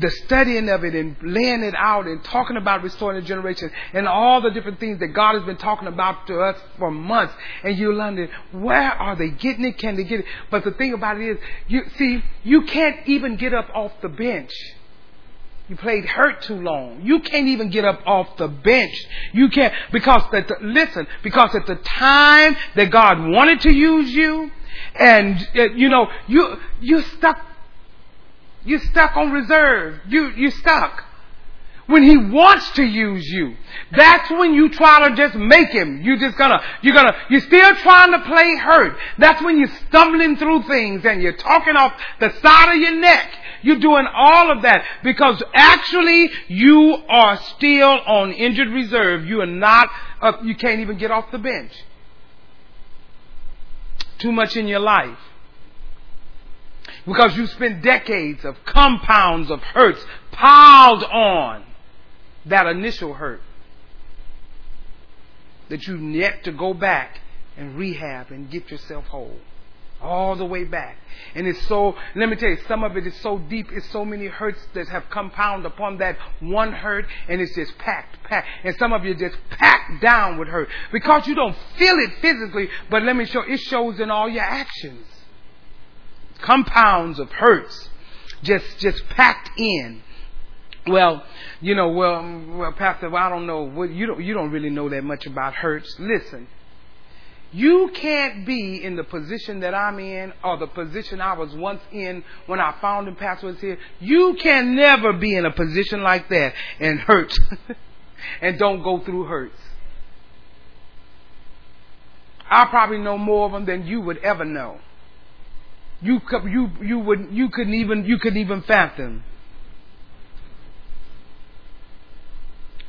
[0.00, 4.08] the studying of it and laying it out and talking about restoring the generation and
[4.08, 7.34] all the different things that God has been talking about to us for months.
[7.62, 9.78] And you wonder, where are they getting it?
[9.78, 10.26] Can they get it?
[10.50, 14.08] But the thing about it is, you see, you can't even get up off the
[14.08, 14.52] bench.
[15.68, 17.02] You played hurt too long.
[17.02, 18.94] You can't even get up off the bench.
[19.32, 24.50] You can't, because that, listen, because at the time that God wanted to use you,
[24.94, 27.44] and, uh, you know, you, you stuck,
[28.64, 30.00] you stuck on reserve.
[30.08, 31.04] You, you stuck.
[31.88, 33.56] When he wants to use you,
[33.96, 36.02] that's when you try to just make him.
[36.02, 38.94] You just gonna, you're gonna, you're still trying to play hurt.
[39.16, 43.32] That's when you're stumbling through things and you're talking off the side of your neck.
[43.62, 49.24] You're doing all of that because actually you are still on injured reserve.
[49.24, 49.88] You are not,
[50.20, 51.72] uh, you can't even get off the bench.
[54.18, 55.18] Too much in your life.
[57.06, 61.64] Because you spent decades of compounds of hurts piled on
[62.46, 63.40] that initial hurt
[65.68, 67.20] that you yet to go back
[67.56, 69.36] and rehab and get yourself whole.
[70.00, 70.96] all the way back.
[71.34, 74.04] And it's so, let me tell you, some of it is so deep, it's so
[74.04, 78.46] many hurts that have compound upon that one hurt, and it's just packed, packed.
[78.64, 80.68] And some of you just packed down with hurt.
[80.92, 84.44] Because you don't feel it physically, but let me show, it shows in all your
[84.44, 85.06] actions.
[86.40, 87.90] Compounds of hurts,
[88.42, 90.02] just, just packed in.
[90.90, 91.24] Well,
[91.60, 93.64] you know, well, well, Pastor, well, I don't know.
[93.64, 95.94] Well, you don't, you don't really know that much about hurts.
[95.98, 96.48] Listen,
[97.52, 101.80] you can't be in the position that I'm in or the position I was once
[101.90, 103.78] in when I found him pastor was here.
[104.00, 107.32] You can never be in a position like that and hurt
[108.42, 109.58] and don't go through hurts.
[112.50, 114.80] I probably know more of them than you would ever know.
[116.00, 119.24] You you you would you couldn't even you couldn't even fathom.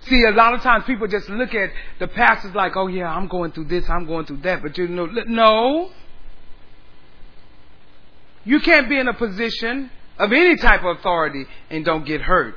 [0.10, 3.28] See, a lot of times people just look at the pastors like, oh yeah, I'm
[3.28, 5.92] going through this, I'm going through that, but you know, no.
[8.44, 12.56] You can't be in a position of any type of authority and don't get hurt.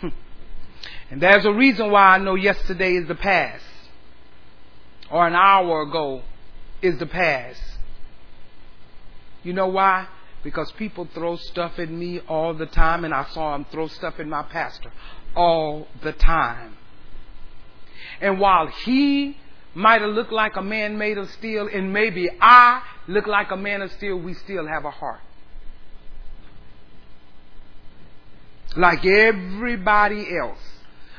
[0.00, 0.08] Hmm.
[1.10, 3.64] and there's a reason why I know yesterday is the past,
[5.12, 6.22] or an hour ago
[6.82, 7.60] is the past.
[9.44, 10.08] You know why?
[10.44, 14.20] Because people throw stuff at me all the time, and I saw them throw stuff
[14.20, 14.92] at my pastor
[15.34, 16.76] all the time.
[18.20, 19.38] And while he
[19.74, 23.56] might have looked like a man made of steel, and maybe I look like a
[23.56, 25.20] man of steel, we still have a heart.
[28.76, 30.58] Like everybody else.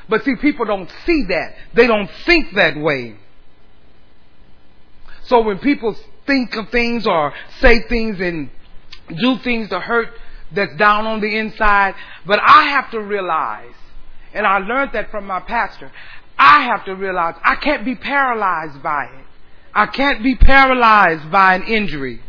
[0.08, 1.56] But see, people don't see that.
[1.74, 3.16] They don't think that way.
[5.24, 5.96] So when people
[6.26, 8.50] think of things or say things and
[9.08, 10.08] do things to hurt
[10.52, 11.94] that's down on the inside.
[12.24, 13.74] But I have to realize,
[14.32, 15.90] and I learned that from my pastor,
[16.38, 19.26] I have to realize I can't be paralyzed by it.
[19.74, 22.22] I can't be paralyzed by an injury.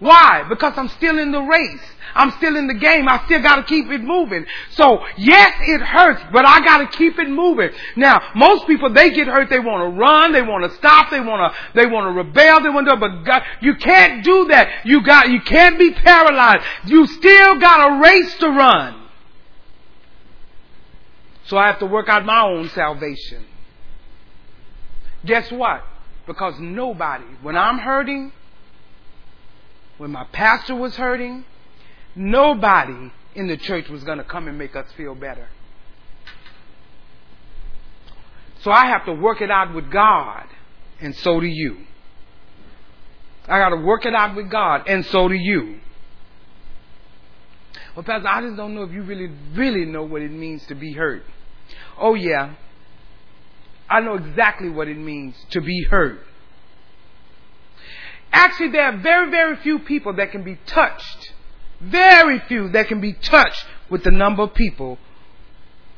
[0.00, 0.44] Why?
[0.48, 1.80] Because I'm still in the race.
[2.14, 3.08] I'm still in the game.
[3.08, 4.46] I still gotta keep it moving.
[4.70, 7.70] So, yes, it hurts, but I gotta keep it moving.
[7.96, 11.86] Now, most people, they get hurt, they wanna run, they wanna stop, they wanna, they
[11.86, 14.86] wanna rebel, they wanna, but God, you can't do that.
[14.86, 16.64] You got, you can't be paralyzed.
[16.86, 19.08] You still got a race to run.
[21.46, 23.44] So I have to work out my own salvation.
[25.24, 25.82] Guess what?
[26.26, 28.32] Because nobody, when I'm hurting,
[29.98, 31.44] when my pastor was hurting,
[32.14, 35.48] nobody in the church was going to come and make us feel better.
[38.62, 40.46] So I have to work it out with God,
[41.00, 41.78] and so do you.
[43.46, 45.80] I got to work it out with God, and so do you.
[47.94, 50.74] Well, Pastor, I just don't know if you really, really know what it means to
[50.74, 51.24] be hurt.
[51.98, 52.54] Oh, yeah.
[53.88, 56.20] I know exactly what it means to be hurt.
[58.32, 61.32] Actually, there are very, very few people that can be touched.
[61.80, 64.98] Very few that can be touched with the number of people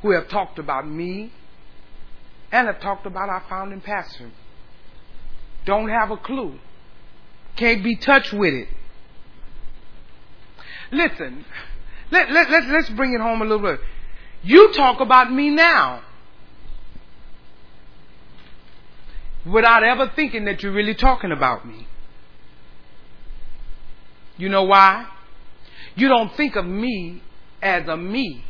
[0.02, 1.32] who have talked about me
[2.52, 4.30] and have talked about our founding pastor.
[5.64, 6.58] Don't have a clue.
[7.56, 8.68] Can't be touched with it.
[10.92, 11.44] Listen,
[12.10, 13.80] let, let, let, let's bring it home a little bit.
[14.42, 16.02] You talk about me now
[19.44, 21.86] without ever thinking that you're really talking about me.
[24.40, 25.06] You know why?
[25.94, 27.22] You don't think of me
[27.60, 28.42] as a me.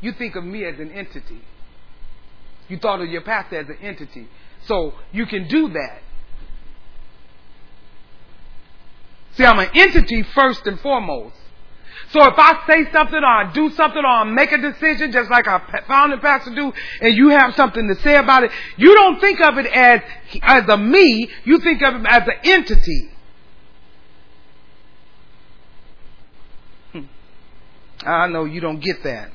[0.00, 1.42] You think of me as an entity.
[2.68, 4.28] You thought of your pastor as an entity.
[4.66, 6.02] So you can do that.
[9.32, 11.34] See, I'm an entity first and foremost.
[12.12, 15.28] So if I say something or I do something or I make a decision, just
[15.28, 19.20] like our founding pastor do, and you have something to say about it, you don't
[19.20, 20.02] think of it as,
[20.42, 23.09] as a me, you think of it as an entity.
[28.04, 29.30] I know you don't get that.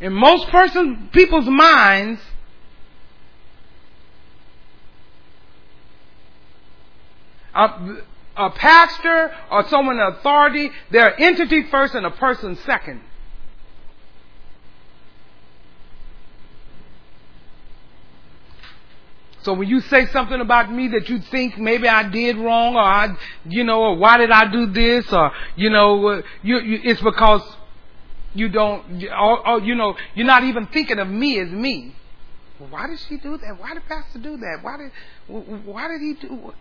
[0.00, 2.20] In most person, people's minds,
[7.54, 7.98] a,
[8.36, 13.00] a pastor or someone in authority, they're entity first and a person second.
[19.42, 22.82] So when you say something about me that you think maybe I did wrong, or
[22.82, 23.08] I,
[23.44, 27.02] you know, or why did I do this, or you know, uh, you, you, it's
[27.02, 27.42] because
[28.34, 31.94] you don't, or, or you know, you're not even thinking of me as me.
[32.70, 33.60] Why did she do that?
[33.60, 34.58] Why did Pastor do that?
[34.62, 36.52] Why did, why did he do?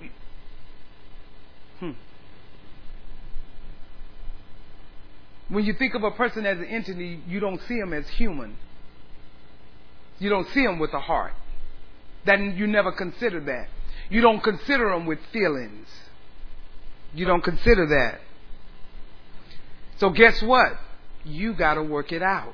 [1.80, 1.92] Hmm.
[5.50, 8.58] When you think of a person as an entity, you don't see him as human.
[10.18, 11.34] You don't see them with a heart.
[12.26, 13.68] Then you never consider that.
[14.10, 15.88] You don't consider them with feelings.
[17.14, 18.22] You don't consider that.
[19.98, 20.74] So guess what?
[21.24, 22.54] You got to work it out.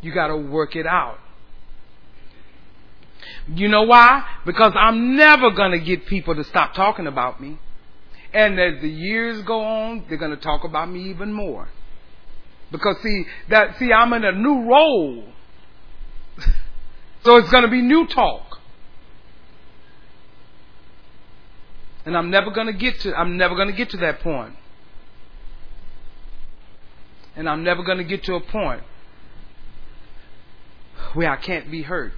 [0.00, 1.18] You got to work it out.
[3.48, 4.24] You know why?
[4.44, 7.58] Because I'm never going to get people to stop talking about me.
[8.32, 11.68] And as the years go on, they're going to talk about me even more.
[12.70, 15.24] Because see, that, see, I'm in a new role.
[17.22, 18.53] so it's going to be new talk.
[22.04, 24.54] And I'm never going to get to, I'm never going to get to that point.
[27.36, 28.82] And I'm never going to get to a point
[31.14, 32.12] where I can't be hurt.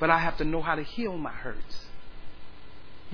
[0.00, 1.83] But I have to know how to heal my hurts.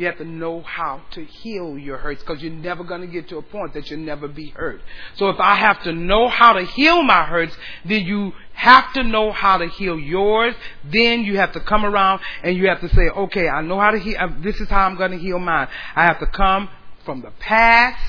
[0.00, 3.28] You have to know how to heal your hurts because you're never going to get
[3.28, 4.80] to a point that you'll never be hurt.
[5.16, 9.02] So if I have to know how to heal my hurts, then you have to
[9.02, 10.54] know how to heal yours.
[10.90, 13.90] Then you have to come around and you have to say, okay, I know how
[13.90, 14.16] to heal.
[14.18, 15.68] Uh, this is how I'm going to heal mine.
[15.94, 16.70] I have to come
[17.04, 18.02] from the past,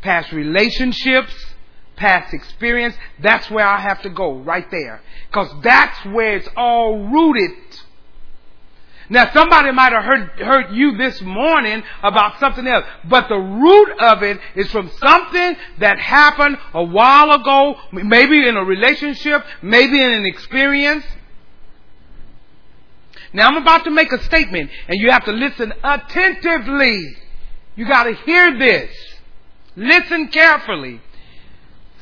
[0.00, 1.32] past relationships,
[1.94, 2.96] past experience.
[3.20, 5.02] That's where I have to go, right there.
[5.28, 7.52] Because that's where it's all rooted.
[9.10, 13.98] Now somebody might have heard, heard you this morning about something else, but the root
[14.00, 20.02] of it is from something that happened a while ago, maybe in a relationship, maybe
[20.02, 21.04] in an experience.
[23.32, 27.16] Now I'm about to make a statement and you have to listen attentively.
[27.76, 28.90] You gotta hear this.
[29.76, 31.00] Listen carefully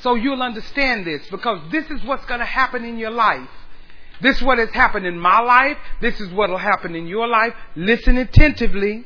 [0.00, 3.48] so you'll understand this because this is what's to happen in your life.
[4.20, 5.76] This is what has happened in my life.
[6.00, 7.54] This is what will happen in your life.
[7.74, 9.04] Listen attentively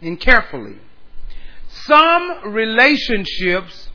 [0.00, 0.78] and carefully.
[1.68, 3.88] Some relationships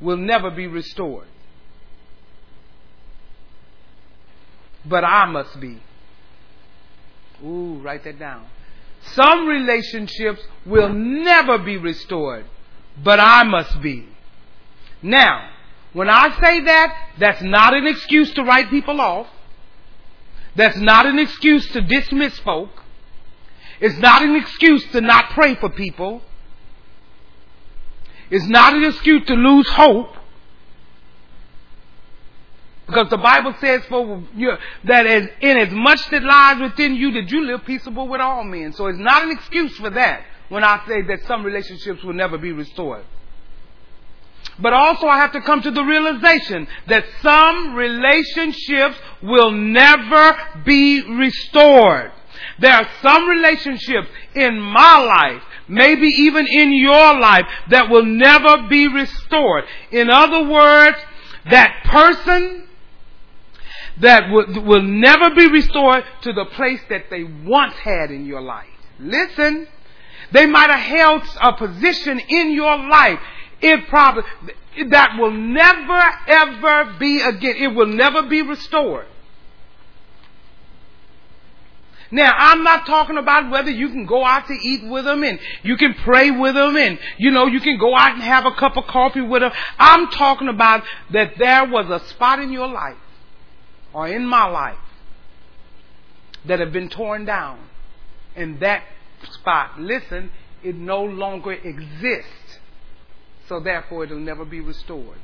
[0.00, 1.26] will never be restored.
[4.84, 5.80] But I must be.
[7.44, 8.46] Ooh, write that down.
[9.12, 12.46] Some relationships will never be restored,
[13.02, 14.06] but I must be.
[15.02, 15.50] Now,
[15.92, 19.28] when I say that, that's not an excuse to write people off.
[20.58, 22.70] That's not an excuse to dismiss folk.
[23.80, 26.20] It's not an excuse to not pray for people.
[28.28, 30.16] It's not an excuse to lose hope.
[32.86, 34.50] Because the Bible says for you,
[34.82, 38.42] that as, in as much that lies within you that you live peaceable with all
[38.42, 38.72] men.
[38.72, 42.36] So it's not an excuse for that when I say that some relationships will never
[42.36, 43.04] be restored.
[44.60, 51.02] But also I have to come to the realization that some relationships will never be
[51.02, 52.12] restored.
[52.58, 58.68] There are some relationships in my life, maybe even in your life, that will never
[58.68, 59.64] be restored.
[59.92, 60.98] In other words,
[61.50, 62.68] that person
[64.00, 68.40] that will, will never be restored to the place that they once had in your
[68.40, 68.66] life.
[68.98, 69.66] Listen,
[70.32, 73.20] they might have held a position in your life
[73.60, 74.22] it probably,
[74.88, 77.56] that will never ever be again.
[77.56, 79.06] It will never be restored.
[82.10, 85.38] Now, I'm not talking about whether you can go out to eat with them and
[85.62, 88.52] you can pray with them and, you know, you can go out and have a
[88.52, 89.52] cup of coffee with them.
[89.78, 92.96] I'm talking about that there was a spot in your life
[93.92, 94.78] or in my life
[96.46, 97.58] that have been torn down.
[98.34, 98.84] And that
[99.32, 100.30] spot, listen,
[100.62, 102.47] it no longer exists.
[103.48, 105.18] So therefore it'll never be restored.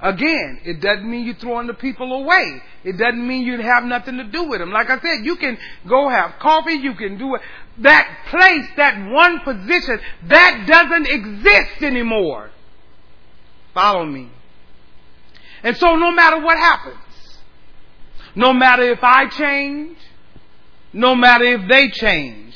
[0.00, 2.60] Again, it doesn't mean you're throwing the people away.
[2.82, 4.70] It doesn't mean you have nothing to do with them.
[4.70, 5.56] Like I said, you can
[5.88, 7.40] go have coffee, you can do it.
[7.78, 12.50] That place, that one position, that doesn't exist anymore.
[13.72, 14.30] Follow me.
[15.62, 16.98] And so no matter what happens,
[18.34, 19.96] no matter if I change,
[20.92, 22.54] no matter if they change,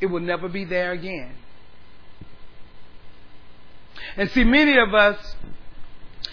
[0.00, 1.34] it will never be there again.
[4.16, 5.36] And see, many of us,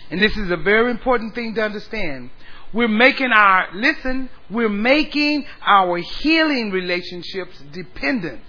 [0.09, 2.29] and this is a very important thing to understand,
[2.73, 8.43] we're making our, listen, we're making our healing relationships dependent.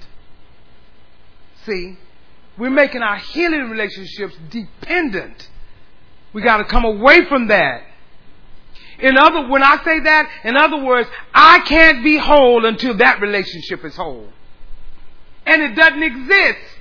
[1.65, 1.99] See,
[2.57, 5.49] we're making our healing relationships dependent.
[6.33, 7.85] We got to come away from that.
[8.99, 13.21] In other, when I say that, in other words, I can't be whole until that
[13.21, 14.29] relationship is whole.
[15.47, 16.78] And it doesn't exist.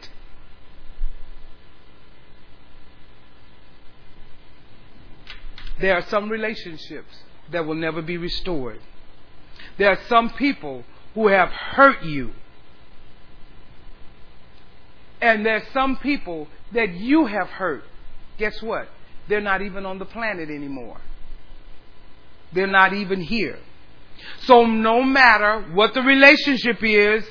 [5.80, 7.14] There are some relationships
[7.52, 8.80] that will never be restored.
[9.78, 12.32] There are some people who have hurt you.
[15.22, 17.84] And there's some people that you have hurt.
[18.38, 18.88] guess what?
[19.28, 21.02] They're not even on the planet anymore.
[22.54, 23.60] They're not even here.
[24.42, 27.24] So no matter what the relationship is,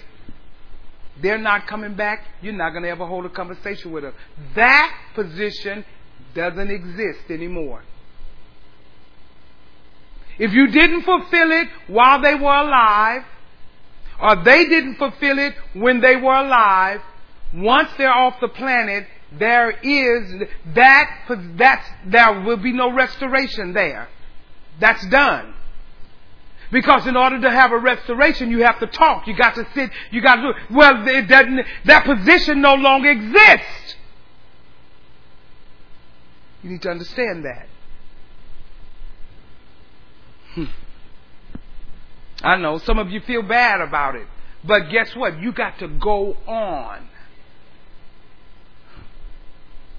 [1.20, 2.26] they're not coming back.
[2.42, 4.12] You're not going to ever hold a conversation with them.
[4.54, 5.84] That position
[6.34, 7.82] doesn't exist anymore.
[10.38, 13.22] If you didn't fulfill it while they were alive,
[14.20, 17.00] or they didn't fulfill it when they were alive,
[17.54, 21.10] once they're off the planet, there is that,
[21.56, 24.08] that's, there will be no restoration there.
[24.78, 25.54] That's done.
[26.70, 29.26] Because in order to have a restoration, you have to talk.
[29.26, 29.90] You got to sit.
[30.10, 30.52] You got to.
[30.70, 31.64] Well, it doesn't.
[31.84, 33.96] That position no longer exists.
[36.62, 37.68] You need to understand that.
[40.56, 40.64] Hmm.
[42.42, 44.26] I know some of you feel bad about it,
[44.64, 45.40] but guess what?
[45.40, 47.08] You got to go on.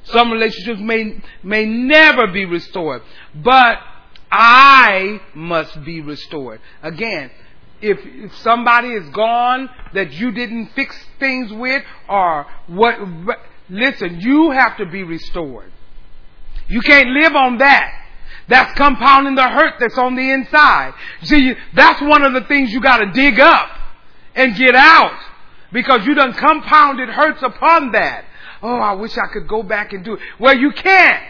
[0.05, 3.03] Some relationships may may never be restored,
[3.35, 3.77] but
[4.31, 6.59] I must be restored.
[6.81, 7.29] Again,
[7.81, 12.97] if, if somebody is gone that you didn't fix things with, or what,
[13.69, 15.71] listen, you have to be restored.
[16.67, 18.06] You can't live on that.
[18.47, 20.93] That's compounding the hurt that's on the inside.
[21.23, 23.69] See, that's one of the things you gotta dig up
[24.35, 25.19] and get out.
[25.71, 28.25] Because you done compounded hurts upon that.
[28.63, 30.19] Oh, I wish I could go back and do it.
[30.39, 31.23] Well, you can't.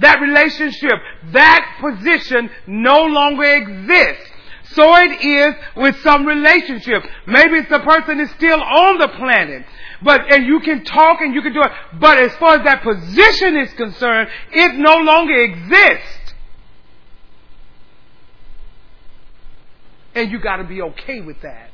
[0.00, 0.92] That relationship,
[1.32, 4.32] that position no longer exists.
[4.72, 7.02] So it is with some relationship.
[7.26, 9.64] Maybe it's the person is still on the planet.
[10.02, 11.70] But, and you can talk and you can do it.
[11.98, 16.17] But as far as that position is concerned, it no longer exists.
[20.18, 21.70] And you gotta be okay with that.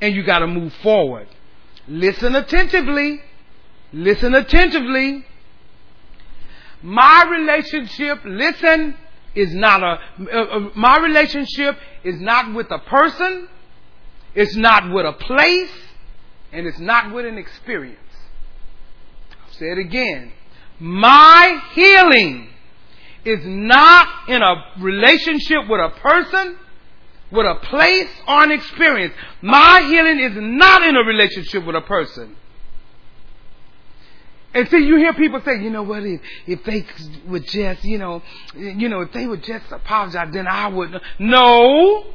[0.00, 1.28] And you gotta move forward.
[1.86, 3.20] Listen attentively.
[3.92, 5.24] Listen attentively.
[6.82, 8.96] My relationship, listen,
[9.36, 10.00] is not a,
[10.32, 13.48] uh, uh, my relationship is not with a person,
[14.34, 15.70] it's not with a place,
[16.52, 17.98] and it's not with an experience.
[19.30, 20.32] I'll say it again.
[20.80, 22.48] My healing
[23.24, 26.56] is not in a relationship with a person,
[27.30, 29.14] with a place, or an experience.
[29.40, 32.36] My healing is not in a relationship with a person.
[34.52, 36.84] And see, you hear people say, you know what, if, if they
[37.26, 38.20] would just, you know,
[38.56, 41.00] you know, if they would just apologize, then I would.
[41.20, 42.06] No.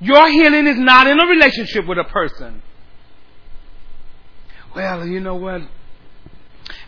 [0.00, 2.62] Your healing is not in a relationship with a person.
[4.74, 5.62] Well, you know what?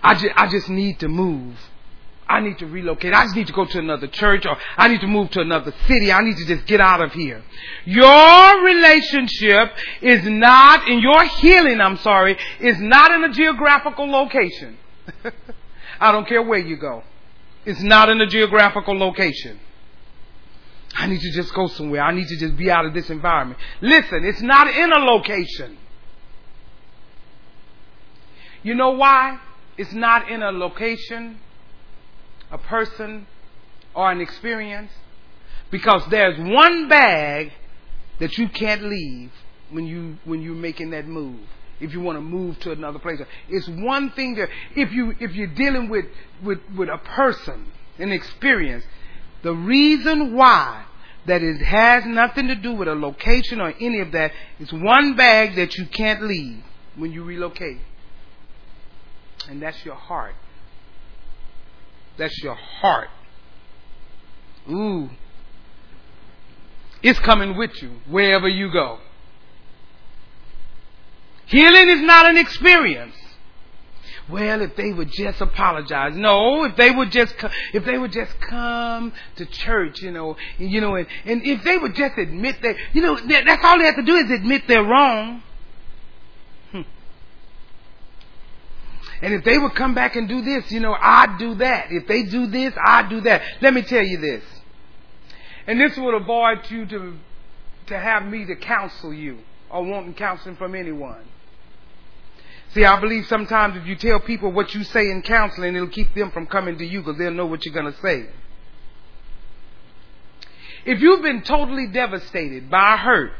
[0.02, 1.58] I I just need to move.
[2.28, 3.12] I need to relocate.
[3.12, 5.72] I just need to go to another church or I need to move to another
[5.86, 6.10] city.
[6.12, 7.42] I need to just get out of here.
[7.84, 14.78] Your relationship is not, in your healing, I'm sorry, is not in a geographical location.
[16.00, 17.02] I don't care where you go.
[17.64, 19.60] It's not in a geographical location.
[20.94, 22.02] I need to just go somewhere.
[22.02, 23.58] I need to just be out of this environment.
[23.80, 25.78] Listen, it's not in a location.
[28.62, 29.38] You know why?
[29.76, 31.40] It's not in a location
[32.52, 33.26] a person,
[33.94, 34.92] or an experience?
[35.70, 37.52] Because there's one bag
[38.20, 39.32] that you can't leave
[39.70, 41.40] when you when you're making that move.
[41.80, 45.34] If you want to move to another place, it's one thing that if you if
[45.34, 46.04] you're dealing with
[46.42, 48.84] with with a person, an experience,
[49.42, 50.84] the reason why
[51.26, 55.16] that it has nothing to do with a location or any of that is one
[55.16, 56.62] bag that you can't leave
[56.96, 57.78] when you relocate,
[59.48, 60.34] and that's your heart.
[62.16, 63.08] That's your heart.
[64.70, 65.10] Ooh.
[67.02, 68.98] It's coming with you wherever you go.
[71.46, 73.14] Healing is not an experience.
[74.28, 76.14] Well, if they would just apologize.
[76.14, 77.34] No, if they would just
[77.74, 81.76] if they would just come to church, you know, you know, and, and if they
[81.76, 84.84] would just admit that, you know, that's all they have to do is admit they're
[84.84, 85.42] wrong.
[89.22, 91.86] And if they would come back and do this, you know, I'd do that.
[91.90, 93.40] If they do this, I'd do that.
[93.60, 94.42] Let me tell you this.
[95.68, 97.14] And this would avoid you to,
[97.86, 99.38] to have me to counsel you
[99.70, 101.24] or wanting counseling from anyone.
[102.74, 106.14] See, I believe sometimes if you tell people what you say in counseling, it'll keep
[106.14, 108.26] them from coming to you because they'll know what you're going to say.
[110.84, 113.32] If you've been totally devastated by hurt,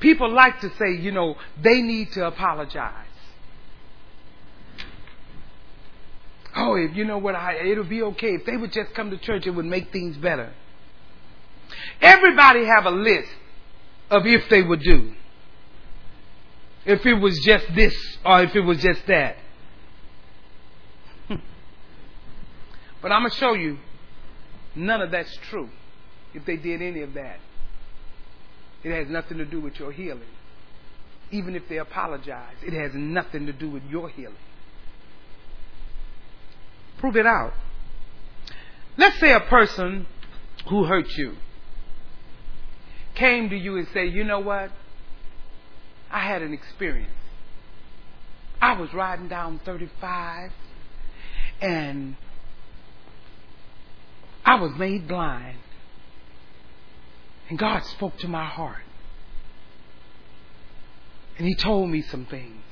[0.00, 3.06] people like to say, you know, they need to apologize.
[6.54, 8.34] Oh, if you know what I, it'll be okay.
[8.34, 10.52] If they would just come to church, it would make things better.
[12.00, 13.30] Everybody have a list
[14.10, 15.14] of if they would do.
[16.84, 17.94] If it was just this
[18.24, 19.36] or if it was just that.
[21.28, 23.78] but I'm going to show you
[24.74, 25.70] none of that's true
[26.34, 27.38] if they did any of that.
[28.82, 30.28] It has nothing to do with your healing.
[31.30, 34.36] Even if they apologize, it has nothing to do with your healing.
[37.02, 37.52] Prove it out.
[38.96, 40.06] Let's say a person
[40.68, 41.34] who hurt you
[43.16, 44.70] came to you and said, You know what?
[46.12, 47.10] I had an experience.
[48.60, 50.52] I was riding down 35
[51.60, 52.14] and
[54.44, 55.58] I was made blind.
[57.50, 58.84] And God spoke to my heart.
[61.36, 62.62] And He told me some things.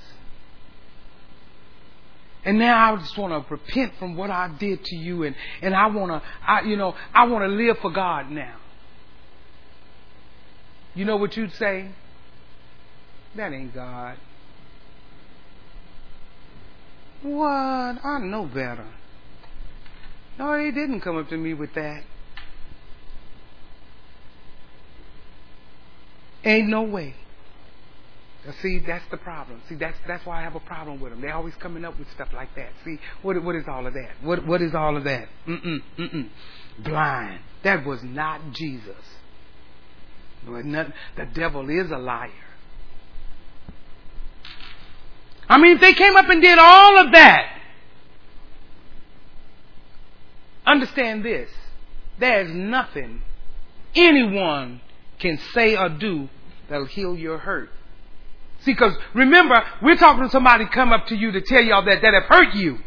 [2.44, 5.74] And now I just want to repent from what I did to you and, and
[5.74, 8.56] I want to, I, you know, I want to live for God now.
[10.94, 11.90] You know what you'd say?
[13.36, 14.16] That ain't God.
[17.22, 18.04] What?
[18.04, 18.88] I know better.
[20.38, 22.02] No, he didn't come up to me with that.
[26.44, 27.14] Ain't no way.
[28.62, 29.60] See, that's the problem.
[29.68, 31.20] See, that's that's why I have a problem with them.
[31.20, 32.70] They're always coming up with stuff like that.
[32.84, 34.12] See, what what is all of that?
[34.22, 35.28] What what is all of that?
[35.46, 36.28] Mm-mm, mm-mm.
[36.78, 37.40] Blind.
[37.64, 38.96] That was not Jesus.
[40.46, 42.30] The devil is a liar.
[45.46, 47.58] I mean, if they came up and did all of that,
[50.64, 51.50] understand this.
[52.18, 53.22] There's nothing
[53.94, 54.80] anyone
[55.18, 56.30] can say or do
[56.68, 57.68] that'll heal your hurt.
[58.60, 62.02] See, because remember, we're talking to somebody come up to you to tell y'all that
[62.02, 62.78] that have hurt you.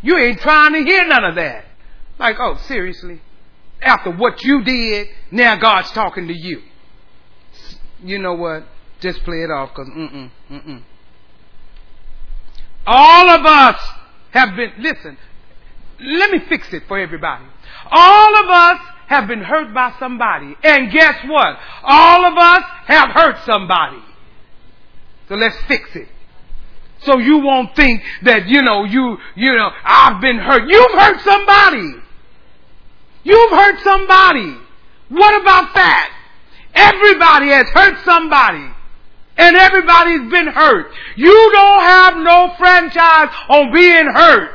[0.00, 1.64] You ain't trying to hear none of that.
[2.18, 3.20] Like, oh, seriously?
[3.82, 6.62] After what you did, now God's talking to you.
[8.02, 8.64] You know what?
[9.00, 10.82] Just play it off, because mm-mm, mm-mm.
[12.86, 13.80] All of us
[14.30, 15.18] have been, listen,
[16.00, 17.44] let me fix it for everybody.
[17.90, 20.56] All of us have been hurt by somebody.
[20.64, 21.58] And guess what?
[21.82, 23.98] All of us have hurt somebody.
[25.28, 26.08] So let's fix it.
[27.02, 30.68] So you won't think that, you know, you, you know, I've been hurt.
[30.68, 31.94] You've hurt somebody.
[33.22, 34.56] You've hurt somebody.
[35.08, 36.12] What about that?
[36.74, 38.74] Everybody has hurt somebody.
[39.36, 40.90] And everybody's been hurt.
[41.16, 44.50] You don't have no franchise on being hurt.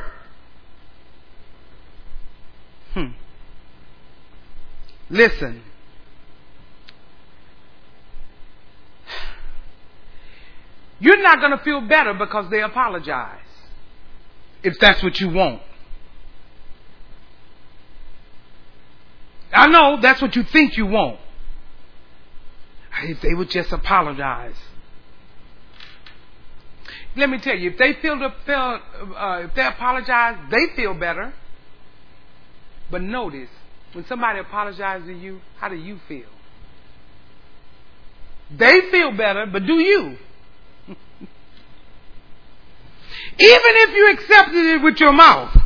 [2.92, 3.06] Hmm.
[5.08, 5.63] Listen.
[11.04, 13.36] You're not going to feel better because they apologize.
[14.62, 15.60] If that's what you want.
[19.52, 21.20] I know that's what you think you want.
[23.02, 24.56] If they would just apologize.
[27.16, 28.80] Let me tell you, if they feel, feel
[29.14, 31.34] uh, if they apologize, they feel better.
[32.90, 33.50] But notice,
[33.92, 36.30] when somebody apologizes to you, how do you feel?
[38.50, 40.16] They feel better, but do you?
[43.38, 45.56] Even if you accepted it with your mouth,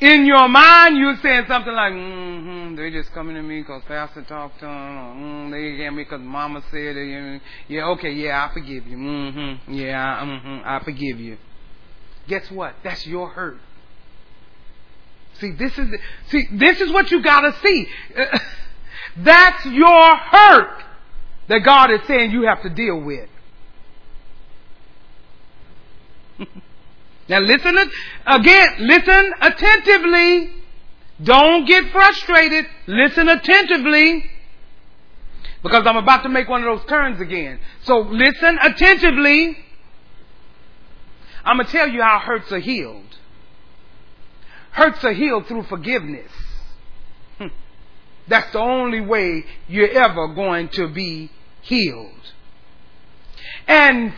[0.00, 4.22] in your mind you're saying something like, mm-hmm, they just coming to me because Pastor
[4.22, 7.42] talked to them, or mm, they came because Mama said it.
[7.68, 8.96] Yeah, okay, yeah, I forgive you.
[8.96, 11.38] Mm-hmm, yeah, mm-hmm, I forgive you.
[12.28, 12.74] Guess what?
[12.82, 13.58] That's your hurt.
[15.40, 15.88] See, this is
[16.30, 17.88] see, this is what you gotta see.
[19.16, 20.82] That's your hurt
[21.48, 23.28] that God is saying you have to deal with.
[27.28, 27.76] now listen
[28.26, 30.50] again, listen attentively.
[31.22, 32.66] Don't get frustrated.
[32.86, 34.30] Listen attentively.
[35.62, 37.58] Because I'm about to make one of those turns again.
[37.82, 39.56] So listen attentively.
[41.44, 43.16] I'm going to tell you how hurts are healed.
[44.72, 46.30] Hurts are healed through forgiveness.
[47.38, 47.46] Hmm.
[48.28, 51.30] That's the only way you're ever going to be
[51.62, 52.10] healed.
[53.68, 54.12] And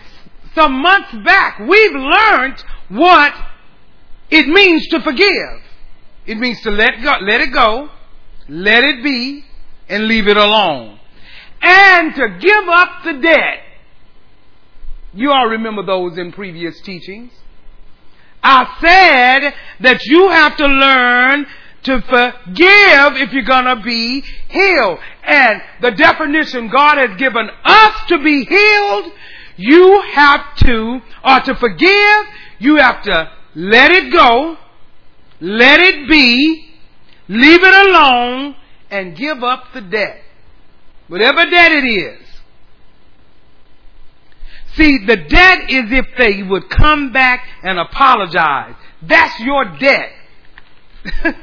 [0.57, 3.33] some months back, we've learned what
[4.31, 5.63] it means to forgive.
[6.27, 7.91] It means to let go, let it go,
[8.49, 9.45] let it be,
[9.89, 10.99] and leave it alone.
[11.63, 13.63] And to give up the debt.
[15.15, 17.33] You all remember those in previous teachings.
[18.43, 21.47] I said that you have to learn
[21.85, 24.99] to forgive if you're gonna be healed.
[25.25, 29.13] And the definition God has given us to be healed,
[29.57, 32.27] you have to, or to forgive,
[32.59, 34.57] you have to let it go,
[35.41, 36.71] let it be,
[37.29, 38.55] leave it alone,
[38.91, 40.21] and give up the debt.
[41.09, 42.27] Whatever debt it is.
[44.75, 48.75] See, the debt is if they would come back and apologize.
[49.01, 50.13] That's your debt.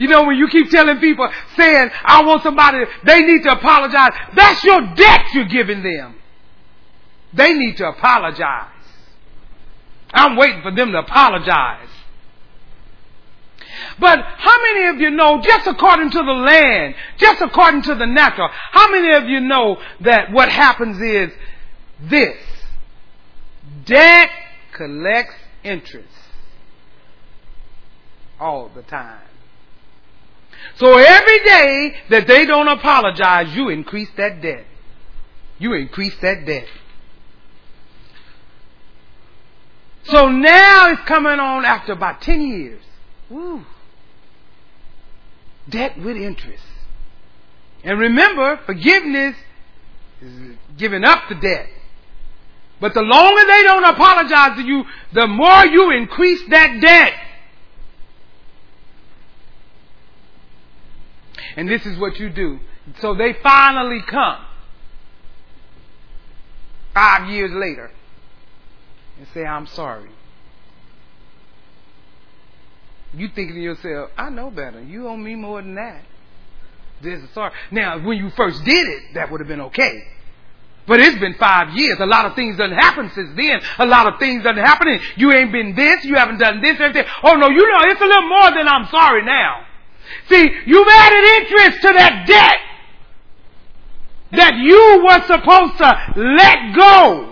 [0.00, 4.10] you know, when you keep telling people, saying, I want somebody, they need to apologize,
[4.34, 6.16] that's your debt you're giving them.
[7.32, 8.68] They need to apologize.
[10.12, 11.88] I'm waiting for them to apologize.
[13.98, 18.06] But how many of you know, just according to the land, just according to the
[18.06, 21.30] natural, how many of you know that what happens is
[22.02, 22.36] this?
[23.84, 24.30] Debt
[24.72, 26.08] collects interest
[28.40, 29.20] all the time.
[30.76, 34.64] So every day that they don't apologize, you increase that debt.
[35.58, 36.66] You increase that debt.
[40.04, 42.82] So now it's coming on after about 10 years.
[43.28, 43.64] Woo.
[45.68, 46.64] Debt with interest.
[47.84, 49.36] And remember, forgiveness
[50.20, 51.68] is giving up the debt.
[52.80, 57.12] But the longer they don't apologize to you, the more you increase that debt.
[61.56, 62.58] And this is what you do.
[63.00, 64.38] So they finally come.
[66.94, 67.90] Five years later.
[69.20, 70.08] And say, I'm sorry.
[73.12, 74.82] You thinking to yourself, I know better.
[74.82, 76.04] You owe me more than that.
[77.02, 77.52] This is sorry.
[77.70, 80.04] Now, when you first did it, that would have been okay.
[80.86, 81.98] But it's been five years.
[82.00, 83.60] A lot of things done happened since then.
[83.78, 84.98] A lot of things done happened.
[85.16, 86.02] You ain't been this.
[86.06, 86.80] You haven't done this.
[86.80, 87.04] Everything.
[87.22, 89.66] Oh no, you know, it's a little more than I'm sorry now.
[90.30, 92.56] See, you've added interest to that debt
[94.32, 97.29] that you were supposed to let go.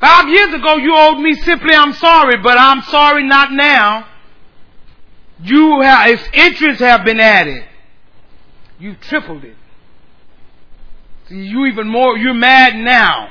[0.00, 4.06] Five years ago, you owed me simply, I'm sorry, but I'm sorry not now.
[5.42, 7.64] You have, its interest have been added.
[8.78, 9.56] You tripled it.
[11.28, 13.28] See, you even more, you're mad now.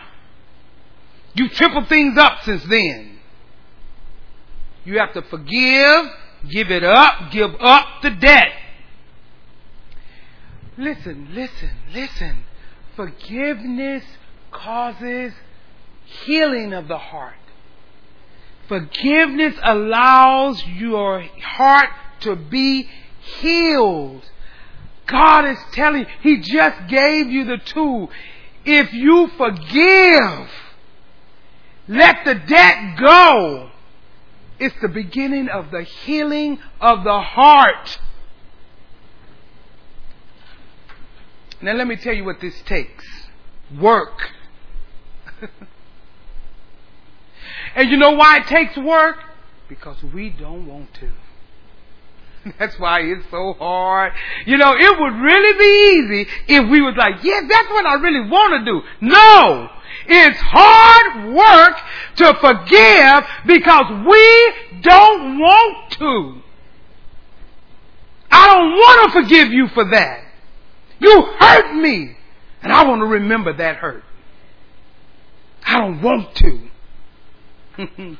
[1.36, 3.20] You tripled things up since then.
[4.84, 6.06] You have to forgive,
[6.50, 8.48] give it up, give up the debt.
[10.78, 12.44] Listen, listen, listen.
[12.96, 14.04] Forgiveness
[14.52, 15.34] causes
[16.26, 17.36] healing of the heart.
[18.68, 21.90] Forgiveness allows your heart
[22.22, 22.90] to be
[23.40, 24.30] healed.
[25.06, 28.10] God is telling you, He just gave you the tool.
[28.66, 30.50] If you forgive,
[31.88, 33.72] let the debt go.
[34.60, 38.00] It's the beginning of the healing of the heart.
[41.62, 43.06] Now let me tell you what this takes.
[43.80, 44.32] Work.
[47.78, 49.18] And you know why it takes work?
[49.70, 51.12] Because we don't want to.
[52.60, 54.14] That's why it's so hard.
[54.48, 57.96] You know, it would really be easy if we was like, yeah, that's what I
[57.96, 58.82] really want to do.
[59.02, 59.70] No!
[60.08, 61.78] It's hard work
[62.16, 66.42] to forgive because we don't want to.
[68.32, 70.24] I don't want to forgive you for that.
[71.00, 72.16] You hurt me.
[72.64, 74.04] And I want to remember that hurt.
[75.64, 76.70] I don't want to.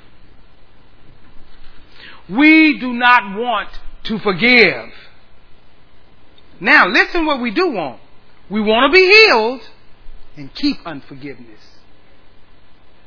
[2.30, 3.70] we do not want
[4.04, 4.90] to forgive.
[6.60, 8.00] Now, listen what we do want.
[8.50, 9.62] We want to be healed
[10.36, 11.62] and keep unforgiveness.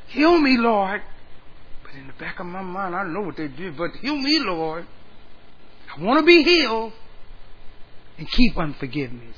[0.09, 1.03] Heal me, Lord.
[1.83, 4.17] But in the back of my mind, I don't know what they did, but heal
[4.17, 4.87] me, Lord.
[5.97, 6.93] I want to be healed
[8.19, 9.37] and keep unforgiveness.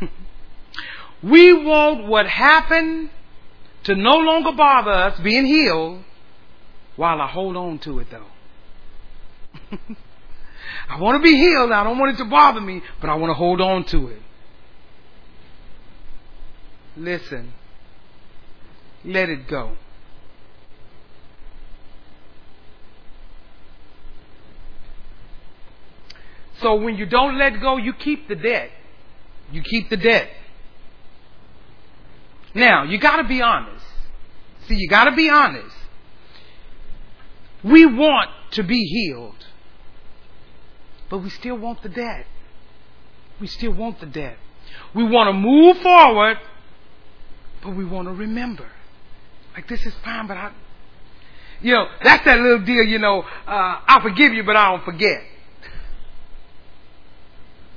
[1.22, 3.10] we want what happened
[3.84, 6.02] to no longer bother us being healed
[6.96, 8.26] while I hold on to it though.
[10.88, 11.72] I want to be healed.
[11.72, 14.22] I don't want it to bother me, but I want to hold on to it.
[16.96, 17.52] Listen.
[19.04, 19.76] Let it go.
[26.60, 28.70] So when you don't let go, you keep the debt.
[29.52, 30.28] You keep the debt.
[32.54, 33.84] Now, you gotta be honest.
[34.68, 35.76] See, you gotta be honest.
[37.62, 39.46] We want to be healed.
[41.10, 42.26] But we still want the debt.
[43.40, 44.36] We still want the debt.
[44.94, 46.38] We want to move forward,
[47.62, 48.68] but we want to remember.
[49.54, 50.52] Like this is fine, but I,
[51.60, 54.84] you know, that's that little deal, you know, uh, I forgive you, but I don't
[54.84, 55.22] forget.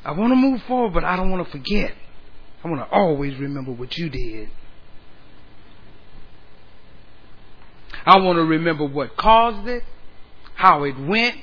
[0.04, 1.94] I want to move forward, but I don't want to forget.
[2.64, 4.50] I want to always remember what you did.
[8.08, 9.84] I want to remember what caused it,
[10.56, 11.36] how it went,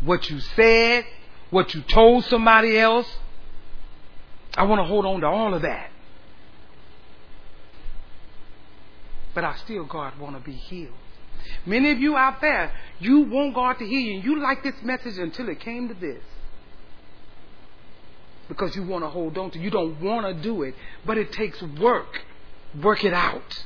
[0.00, 1.04] what you said,
[1.50, 3.06] what you told somebody else.
[4.56, 5.90] I want to hold on to all of that.
[9.32, 10.92] But I still, God, want to be healed.
[11.64, 15.18] Many of you out there, you want God to heal you, you like this message
[15.18, 16.22] until it came to this.
[18.48, 20.74] Because you want to hold on to You don't want to do it,
[21.06, 22.22] but it takes work.
[22.82, 23.64] Work it out.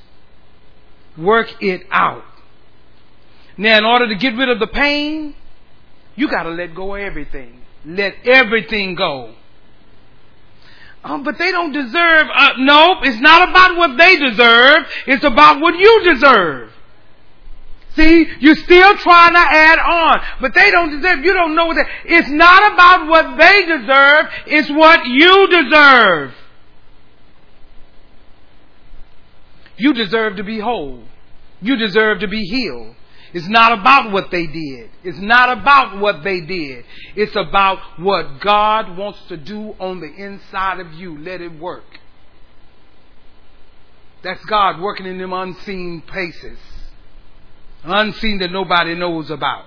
[1.19, 2.25] Work it out.
[3.57, 5.35] Now, in order to get rid of the pain,
[6.15, 7.63] you got to let go of everything.
[7.85, 9.35] Let everything go.
[11.05, 12.27] Um, but they don't deserve.
[12.35, 14.87] Uh, nope, it's not about what they deserve.
[15.07, 16.73] It's about what you deserve.
[17.95, 21.25] See, you're still trying to add on, but they don't deserve.
[21.25, 21.87] You don't know that.
[22.05, 24.27] It's not about what they deserve.
[24.49, 26.35] It's what you deserve.
[29.77, 31.03] You deserve to be whole.
[31.61, 32.95] You deserve to be healed.
[33.33, 34.91] It's not about what they did.
[35.03, 36.85] It's not about what they did.
[37.15, 41.19] It's about what God wants to do on the inside of you.
[41.19, 41.85] Let it work.
[44.23, 46.59] That's God working in them unseen places.
[47.85, 49.67] Unseen that nobody knows about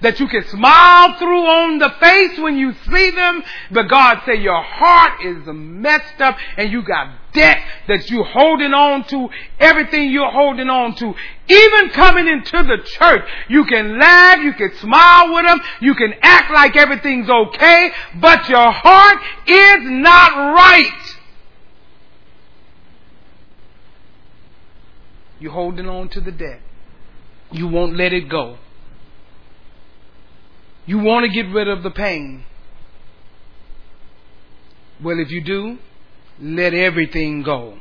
[0.00, 4.36] that you can smile through on the face when you see them, but God say
[4.36, 7.58] your heart is messed up and you got debt
[7.88, 11.14] that you're holding on to, everything you're holding on to.
[11.48, 16.14] Even coming into the church, you can laugh, you can smile with them, you can
[16.22, 21.16] act like everything's okay, but your heart is not right.
[25.40, 26.60] You're holding on to the debt.
[27.50, 28.58] You won't let it go.
[30.86, 32.44] You want to get rid of the pain.
[35.02, 35.78] Well, if you do,
[36.40, 37.78] let everything go.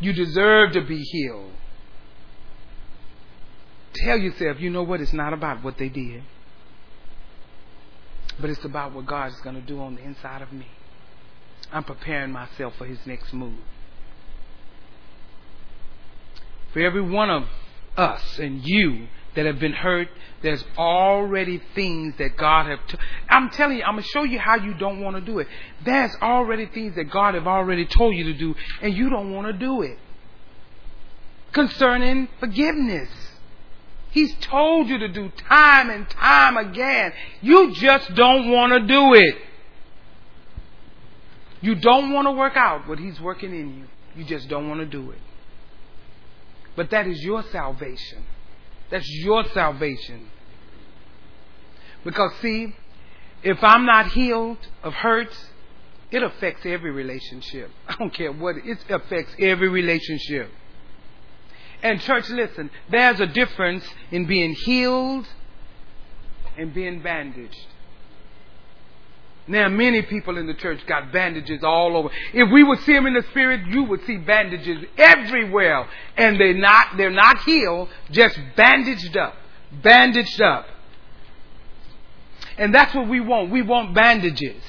[0.00, 1.52] You deserve to be healed.
[3.94, 5.00] Tell yourself, you know what?
[5.00, 6.22] It's not about what they did,
[8.40, 10.68] but it's about what God is going to do on the inside of me.
[11.72, 13.58] I'm preparing myself for His next move.
[16.72, 17.44] For every one of
[17.96, 20.08] us and you that have been hurt,
[20.42, 22.80] there's already things that God have.
[23.28, 25.46] I'm telling you, I'm gonna show you how you don't want to do it.
[25.84, 29.46] There's already things that God have already told you to do, and you don't want
[29.46, 29.98] to do it.
[31.52, 33.08] Concerning forgiveness,
[34.10, 37.12] He's told you to do time and time again.
[37.42, 39.36] You just don't want to do it.
[41.60, 43.84] You don't want to work out what He's working in you.
[44.16, 45.18] You just don't want to do it.
[46.74, 48.24] But that is your salvation.
[48.90, 50.28] That's your salvation.
[52.04, 52.74] Because, see,
[53.42, 55.36] if I'm not healed of hurts,
[56.10, 57.70] it affects every relationship.
[57.88, 60.50] I don't care what, it affects every relationship.
[61.82, 65.26] And, church, listen, there's a difference in being healed
[66.58, 67.66] and being bandaged.
[69.46, 72.10] Now, many people in the church got bandages all over.
[72.32, 75.88] If we would see them in the spirit, you would see bandages everywhere.
[76.16, 79.34] And they're not, they're not healed, just bandaged up.
[79.82, 80.66] Bandaged up.
[82.58, 83.50] And that's what we want.
[83.50, 84.62] We want bandages.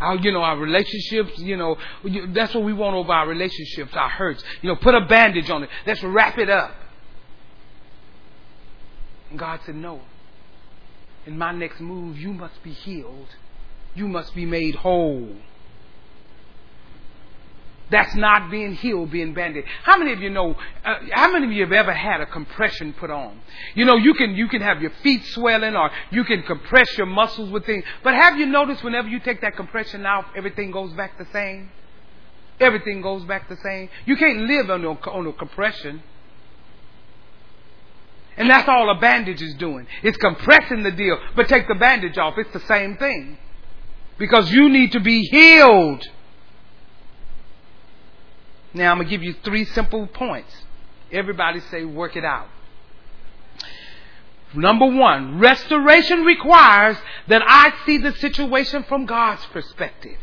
[0.00, 1.76] Our, you know, our relationships, you know,
[2.28, 4.42] that's what we want over our relationships, our hurts.
[4.62, 5.70] You know, put a bandage on it.
[5.86, 6.74] Let's wrap it up.
[9.30, 10.00] And God said, no
[11.26, 13.28] in my next move, you must be healed.
[13.94, 15.36] You must be made whole.
[17.90, 19.64] That's not being healed, being banded.
[19.84, 20.56] How many of you know?
[20.84, 23.40] Uh, how many of you have ever had a compression put on?
[23.74, 27.06] You know, you can you can have your feet swelling, or you can compress your
[27.06, 27.84] muscles with things.
[28.02, 31.70] But have you noticed whenever you take that compression out, everything goes back the same?
[32.58, 33.88] Everything goes back the same.
[34.04, 36.02] You can't live on a, on a compression.
[38.46, 39.88] And that's all a bandage is doing.
[40.04, 41.18] It's compressing the deal.
[41.34, 42.34] But take the bandage off.
[42.38, 43.38] It's the same thing.
[44.18, 46.06] Because you need to be healed.
[48.72, 50.54] Now I'm going to give you three simple points.
[51.10, 52.46] Everybody say, work it out.
[54.54, 60.18] Number one, restoration requires that I see the situation from God's perspective.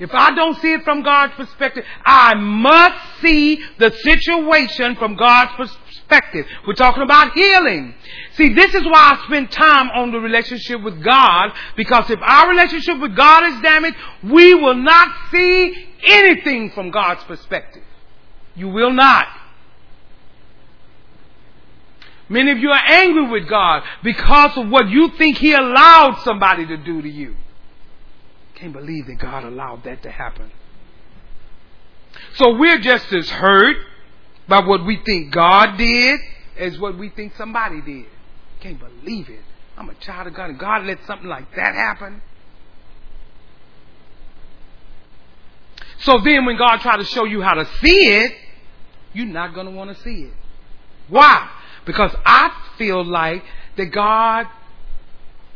[0.00, 5.52] If I don't see it from God's perspective, I must see the situation from God's
[6.08, 6.46] perspective.
[6.66, 7.94] We're talking about healing.
[8.36, 12.48] See, this is why I spend time on the relationship with God, because if our
[12.48, 17.82] relationship with God is damaged, we will not see anything from God's perspective.
[18.54, 19.26] You will not.
[22.28, 26.66] Many of you are angry with God because of what you think He allowed somebody
[26.66, 27.36] to do to you.
[28.54, 30.50] Can't believe that God allowed that to happen.
[32.34, 33.76] So we're just as hurt
[34.48, 36.20] by what we think God did
[36.58, 38.06] as what we think somebody did.
[38.60, 39.40] Can't believe it.
[39.76, 42.20] I'm a child of God, and God let something like that happen.
[46.00, 48.32] So then, when God tries to show you how to see it,
[49.12, 50.32] you're not going to want to see it.
[51.08, 51.48] Why?
[51.84, 53.42] Because I feel like
[53.76, 54.46] that God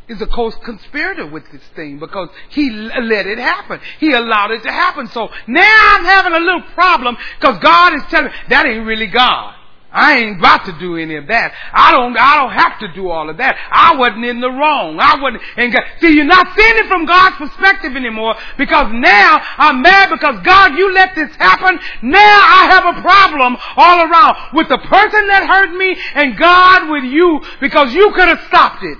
[0.07, 3.79] is a co-conspirator with this thing because he let it happen.
[3.99, 5.07] He allowed it to happen.
[5.07, 9.07] So now I'm having a little problem because God is telling me that ain't really
[9.07, 9.55] God.
[9.93, 11.53] I ain't about to do any of that.
[11.71, 13.55] I don't, I don't have to do all of that.
[13.69, 14.97] I wasn't in the wrong.
[14.99, 19.39] I wasn't, and God, see, you're not seeing it from God's perspective anymore because now
[19.57, 21.79] I'm mad because God, you let this happen.
[22.01, 26.89] Now I have a problem all around with the person that hurt me and God
[26.89, 28.97] with you because you could have stopped it.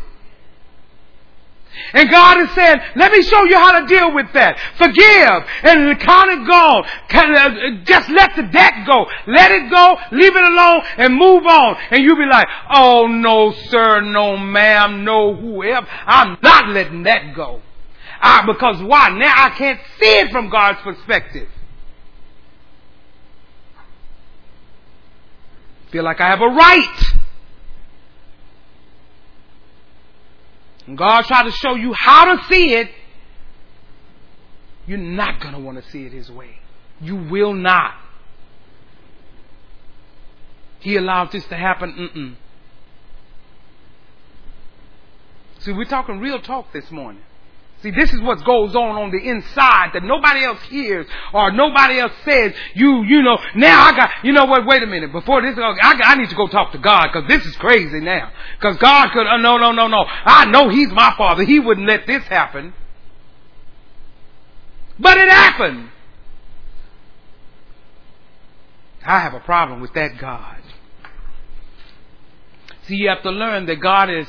[1.93, 4.59] And God is saying, let me show you how to deal with that.
[4.78, 6.84] Forgive and count it gone.
[7.13, 9.05] Uh, just let the debt go.
[9.28, 11.78] Let it go, leave it alone and move on.
[11.91, 15.88] And you'll be like, oh no sir, no ma'am, no whoever.
[16.05, 17.61] I'm not letting that go.
[18.21, 19.09] I, because why?
[19.09, 21.49] Now I can't see it from God's perspective.
[25.91, 27.19] Feel like I have a right
[30.88, 32.89] And God tries to show you how to see it,
[34.86, 36.59] you're not going to want to see it His way.
[36.99, 37.95] You will not.
[40.79, 41.93] He allowed this to happen.
[41.93, 42.36] Mm-mm.
[45.59, 47.23] See, we're talking real talk this morning.
[47.84, 51.99] See, this is what goes on on the inside that nobody else hears or nobody
[51.99, 52.53] else says.
[52.75, 55.11] You, you know, now I got, you know what, wait a minute.
[55.11, 58.31] Before this, I, I need to go talk to God because this is crazy now.
[58.57, 60.05] Because God could, uh, no, no, no, no.
[60.07, 61.43] I know He's my Father.
[61.43, 62.73] He wouldn't let this happen.
[64.97, 65.89] But it happened.
[69.05, 70.61] I have a problem with that God.
[72.84, 74.27] See, you have to learn that God is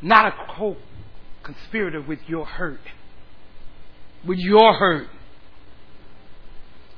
[0.00, 0.76] not a co
[1.42, 2.80] conspirator with your hurt.
[4.24, 5.08] With your hurt.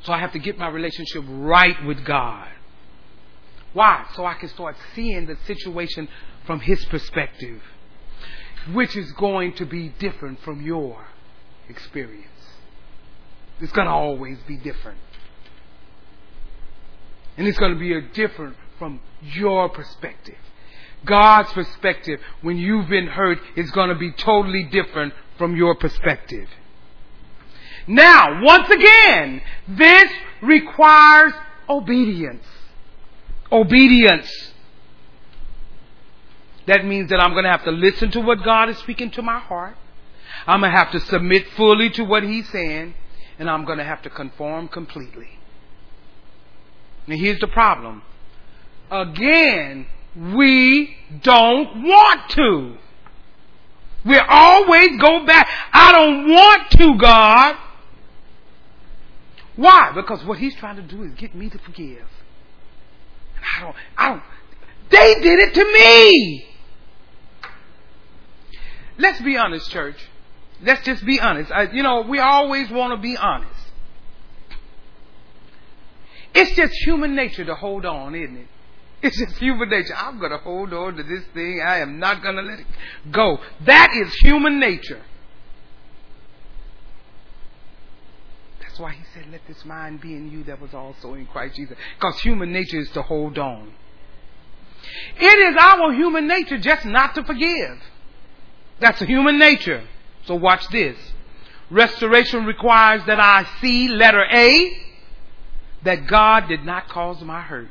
[0.05, 2.49] So I have to get my relationship right with God.
[3.73, 4.07] Why?
[4.17, 6.09] So I can start seeing the situation
[6.47, 7.63] from His perspective,
[8.73, 11.07] which is going to be different from your
[11.69, 12.27] experience.
[13.61, 14.99] It's going to always be different.
[17.37, 20.37] And it's going to be different from your perspective.
[21.05, 26.49] God's perspective when you've been hurt is going to be totally different from your perspective.
[27.87, 31.33] Now, once again, this requires
[31.69, 32.45] obedience.
[33.51, 34.53] Obedience.
[36.67, 39.23] That means that I'm going to have to listen to what God is speaking to
[39.23, 39.77] my heart.
[40.47, 42.95] I'm going to have to submit fully to what He's saying.
[43.39, 45.39] And I'm going to have to conform completely.
[47.07, 48.03] Now here's the problem.
[48.91, 49.87] Again,
[50.17, 52.77] we don't want to.
[54.05, 55.49] We always go back.
[55.73, 57.57] I don't want to, God.
[59.57, 59.93] Why?
[59.95, 62.09] Because what he's trying to do is get me to forgive.
[63.37, 64.23] And I don't, I don't,
[64.91, 66.47] they did it to me.
[68.99, 69.97] Let's be honest, church.
[70.63, 71.51] Let's just be honest.
[71.51, 73.51] I, you know, we always want to be honest.
[76.35, 78.47] It's just human nature to hold on, isn't it?
[79.03, 79.95] It's just human nature.
[79.97, 81.61] I'm going to hold on to this thing.
[81.65, 82.67] I am not going to let it
[83.11, 83.39] go.
[83.67, 85.03] That is human nature.
[88.61, 91.57] That's why he said, Let this mind be in you that was also in Christ
[91.57, 91.77] Jesus.
[91.97, 93.73] Because human nature is to hold on.
[95.19, 97.79] It is our human nature just not to forgive.
[98.81, 99.85] That's a human nature.
[100.27, 100.97] So watch this.
[101.71, 104.77] Restoration requires that I see, letter A,
[105.85, 107.69] that God did not cause my hurt.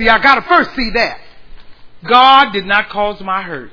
[0.00, 1.20] See, I gotta first see that.
[2.08, 3.70] God did not cause my hurt.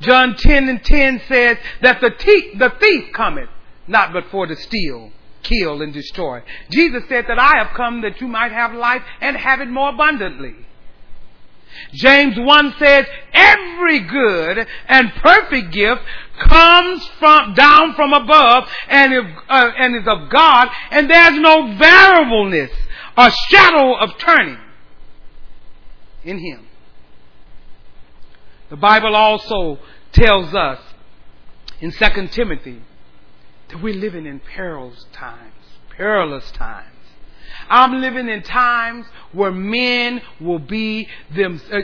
[0.00, 2.08] John 10 and 10 says that the,
[2.56, 3.50] the thief cometh
[3.86, 5.12] not but for to steal,
[5.42, 6.42] kill, and destroy.
[6.70, 9.90] Jesus said that I have come that you might have life and have it more
[9.90, 10.54] abundantly.
[11.92, 13.04] James 1 says,
[13.34, 16.00] every good and perfect gift
[16.38, 21.76] comes from, down from above and, if, uh, and is of God, and there's no
[21.76, 22.70] variableness,
[23.18, 24.56] a shadow of turning
[26.24, 26.66] in Him.
[28.70, 29.78] The Bible also
[30.12, 30.78] tells us
[31.80, 32.82] in 2 Timothy
[33.68, 35.54] that we're living in perilous times,
[35.96, 36.86] perilous times.
[37.68, 41.80] I'm living in times where men will be them, uh,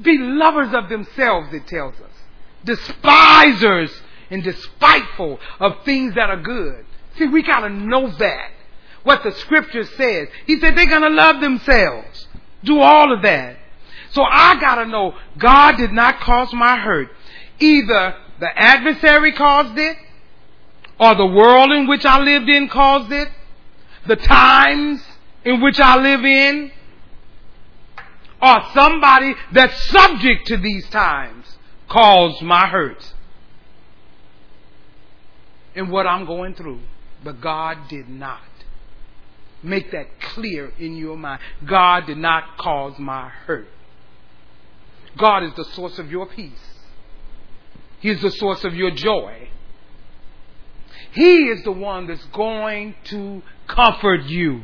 [0.00, 2.12] be lovers of themselves, it tells us.
[2.64, 3.90] Despisers
[4.30, 6.84] and despiteful of things that are good.
[7.16, 8.50] See, we gotta know that.
[9.04, 10.28] What the scripture says.
[10.46, 12.27] He said they're gonna love themselves
[12.64, 13.56] do all of that.
[14.10, 17.08] So I gotta know God did not cause my hurt.
[17.60, 19.96] Either the adversary caused it,
[20.98, 23.28] or the world in which I lived in caused it,
[24.06, 25.02] the times
[25.44, 26.72] in which I live in,
[28.40, 31.46] or somebody that's subject to these times
[31.88, 33.14] caused my hurt
[35.74, 36.80] and what I'm going through.
[37.22, 38.40] But God did not.
[39.62, 41.40] Make that clear in your mind.
[41.64, 43.68] God did not cause my hurt.
[45.16, 46.52] God is the source of your peace.
[48.00, 49.48] He is the source of your joy.
[51.12, 54.62] He is the one that's going to comfort you.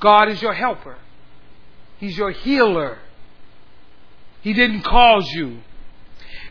[0.00, 0.96] God is your helper.
[1.98, 2.98] He's your healer.
[4.40, 5.58] He didn't cause you.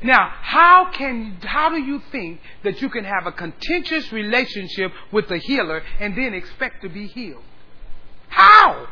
[0.03, 5.27] Now, how can how do you think that you can have a contentious relationship with
[5.27, 7.43] the healer and then expect to be healed?
[8.27, 8.87] How?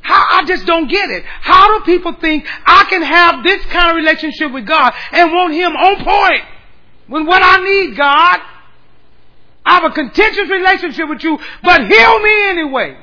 [0.00, 1.24] How I just don't get it.
[1.24, 5.54] How do people think I can have this kind of relationship with God and want
[5.54, 6.44] him on point
[7.06, 8.40] when what I need, God?
[9.64, 12.96] I have a contentious relationship with you, but heal me anyway.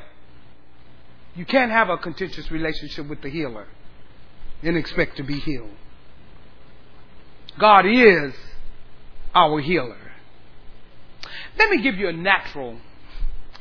[1.36, 3.68] You can't have a contentious relationship with the healer
[4.64, 5.70] and expect to be healed.
[7.58, 8.34] God is
[9.34, 9.98] our healer.
[11.58, 12.78] Let me give you a natural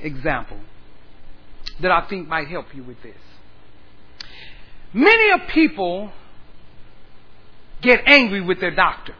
[0.00, 0.58] example
[1.80, 3.16] that I think might help you with this.
[4.92, 6.12] Many of people
[7.82, 9.14] get angry with their doctor.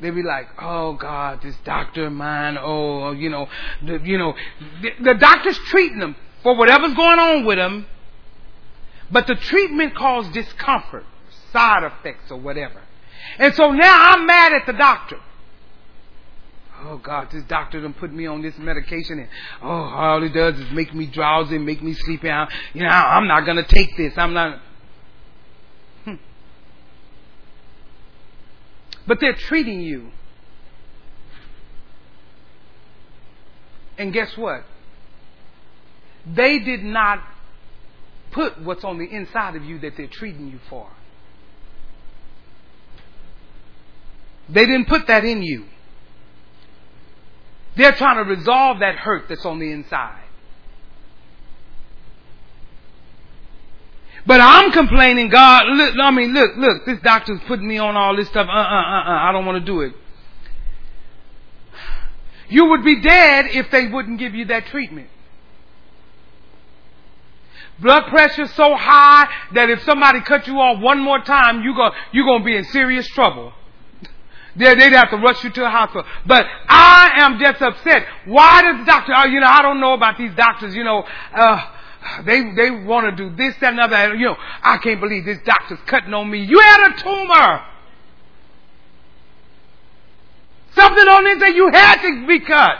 [0.00, 2.58] They be like, "Oh God, this doctor of mine.
[2.60, 3.48] Oh, you know,
[3.82, 4.34] the, you know,
[4.82, 7.86] the, the doctor's treating them for whatever's going on with them,
[9.10, 11.04] but the treatment caused discomfort
[11.52, 12.80] side effects or whatever.
[13.38, 15.18] And so now I'm mad at the doctor.
[16.84, 19.28] Oh God, this doctor done put me on this medication and
[19.62, 22.28] oh, all it does is make me drowsy, make me sleepy.
[22.28, 24.14] I, you know, I'm not gonna take this.
[24.16, 24.60] I'm not.
[26.04, 26.14] Hmm.
[29.06, 30.10] But they're treating you.
[33.96, 34.64] And guess what?
[36.26, 37.20] They did not
[38.32, 40.90] put what's on the inside of you that they're treating you for.
[44.48, 45.66] They didn't put that in you.
[47.76, 50.22] They're trying to resolve that hurt that's on the inside.
[54.24, 58.14] But I'm complaining, God, look, I mean, look, look, this doctor's putting me on all
[58.14, 58.46] this stuff.
[58.48, 59.94] Uh, uh, uh, uh, I don't want to do it.
[62.48, 65.08] You would be dead if they wouldn't give you that treatment.
[67.80, 71.74] Blood pressure so high that if somebody cut you off one more time, you
[72.12, 73.52] you're going to be in serious trouble.
[74.54, 76.04] They'd have to rush you to a hospital.
[76.26, 78.06] But I am just upset.
[78.26, 81.04] Why does the doctor, oh, you know, I don't know about these doctors, you know,
[81.34, 81.60] uh,
[82.24, 84.14] they, they want to do this, that, and other.
[84.14, 86.44] You know, I can't believe this doctor's cutting on me.
[86.44, 87.66] You had a tumor.
[90.74, 92.78] Something on it that you had to be cut.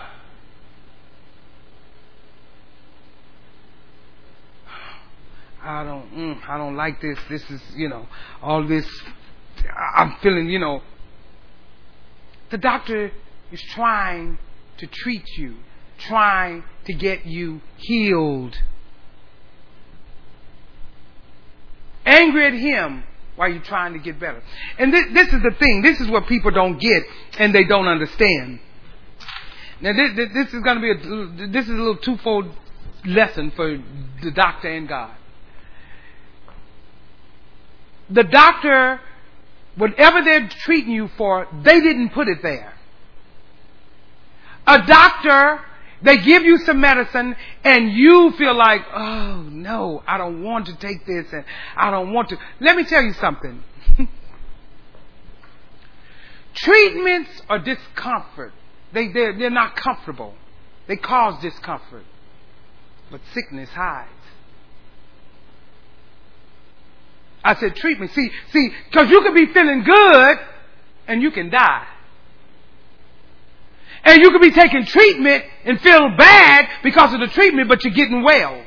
[5.65, 7.19] I don't, mm, I don't like this.
[7.31, 8.09] This is, you know,
[8.43, 8.87] all this.
[9.97, 10.83] I'm feeling, you know,
[12.53, 13.11] the doctor
[13.51, 14.39] is trying
[14.77, 15.57] to treat you,
[15.99, 18.57] trying to get you healed.
[22.05, 23.05] Angry at him
[23.37, 24.43] while you're trying to get better.
[24.79, 25.81] And this, this is the thing.
[25.81, 27.03] This is what people don't get
[27.39, 28.61] and they don't understand.
[29.81, 32.55] Now this, this is going to be a this is a little twofold
[33.07, 33.83] lesson for
[34.23, 35.17] the doctor and God.
[38.11, 39.01] The doctor
[39.77, 42.75] Whatever they're treating you for, they didn't put it there.
[44.67, 45.61] A doctor,
[46.03, 47.35] they give you some medicine
[47.65, 51.45] and you feel like, oh no, I don't want to take this and
[51.77, 52.39] I don't want to.
[52.61, 53.63] Let me tell you something.
[56.55, 58.53] Treatments are discomfort.
[58.93, 60.35] They, they're, they're not comfortable.
[60.87, 62.05] They cause discomfort.
[63.11, 64.11] But sickness hides.
[67.45, 68.13] I said treatment.
[68.13, 70.39] See, see, because you could be feeling good
[71.09, 71.87] and you can die.
[74.05, 77.95] And you could be taking treatment and feel bad because of the treatment, but you're
[77.95, 78.65] getting well.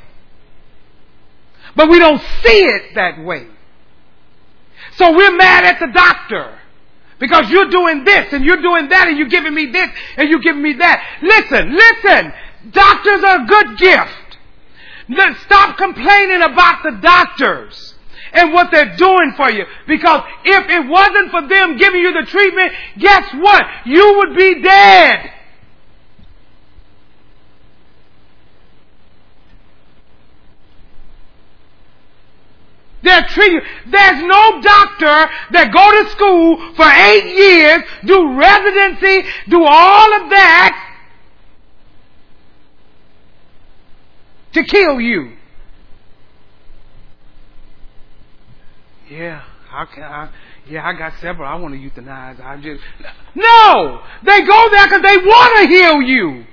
[1.75, 3.47] But we don't see it that way.
[4.93, 6.57] So we're mad at the doctor
[7.19, 10.39] because you're doing this and you're doing that and you're giving me this and you're
[10.39, 11.19] giving me that.
[11.21, 12.33] Listen, listen.
[12.71, 14.37] Doctors are a good gift.
[15.45, 17.94] Stop complaining about the doctors
[18.35, 19.65] and what they're doing for you.
[19.87, 23.63] Because if it wasn't for them giving you the treatment, guess what?
[23.85, 25.31] You would be dead.
[33.05, 33.61] They're treating you.
[33.91, 40.29] There's no doctor that go to school for eight years, do residency, do all of
[40.31, 40.95] that
[44.53, 45.33] to kill you.
[49.09, 50.31] Yeah, how can I?
[50.67, 51.47] Yeah, I got several.
[51.47, 52.43] I want to euthanize.
[52.43, 52.81] I just
[53.35, 54.01] no.
[54.23, 56.45] They go there because they want to heal you.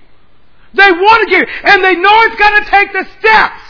[0.74, 3.60] They want to give, and they know it's going to take the steps.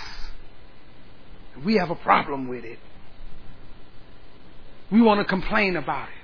[1.64, 2.78] We have a problem with it.
[4.90, 6.14] We want to complain about it.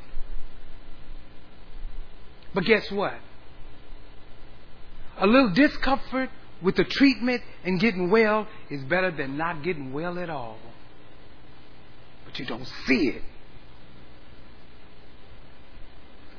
[2.55, 3.15] But guess what?
[5.19, 6.31] A little discomfort
[6.63, 10.59] with the treatment and getting well is better than not getting well at all.
[12.29, 13.23] But you don't see it.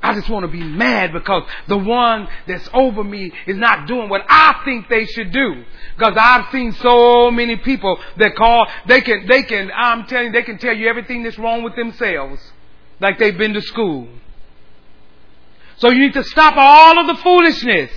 [0.03, 4.07] I just want to be mad because the one that's over me is not doing
[4.07, 5.65] what I think they should do.
[5.97, 10.31] Because I've seen so many people that call, they can, they can, I'm telling you,
[10.31, 12.39] they can tell you everything that's wrong with themselves.
[12.99, 14.07] Like they've been to school.
[15.77, 17.91] So you need to stop all of the foolishness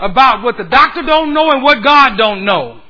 [0.00, 2.82] about what the doctor don't know and what God don't know.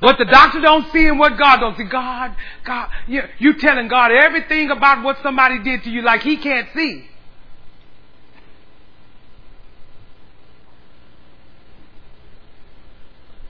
[0.00, 1.84] What the doctor don't see and what God don't see.
[1.84, 2.34] God,
[2.64, 6.68] God, you, you telling God everything about what somebody did to you like he can't
[6.74, 7.08] see.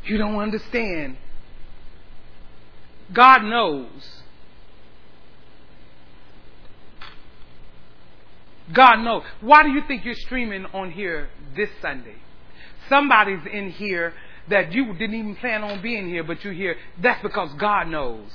[0.05, 1.19] You don't understand.
[3.13, 4.23] God knows.
[8.73, 9.23] God knows.
[9.43, 12.17] Why do you think you're streaming on here this Sunday?
[12.89, 14.15] Somebody's in here
[14.49, 16.77] that you didn't even plan on being here, but you're here.
[17.01, 18.31] That's because God knows.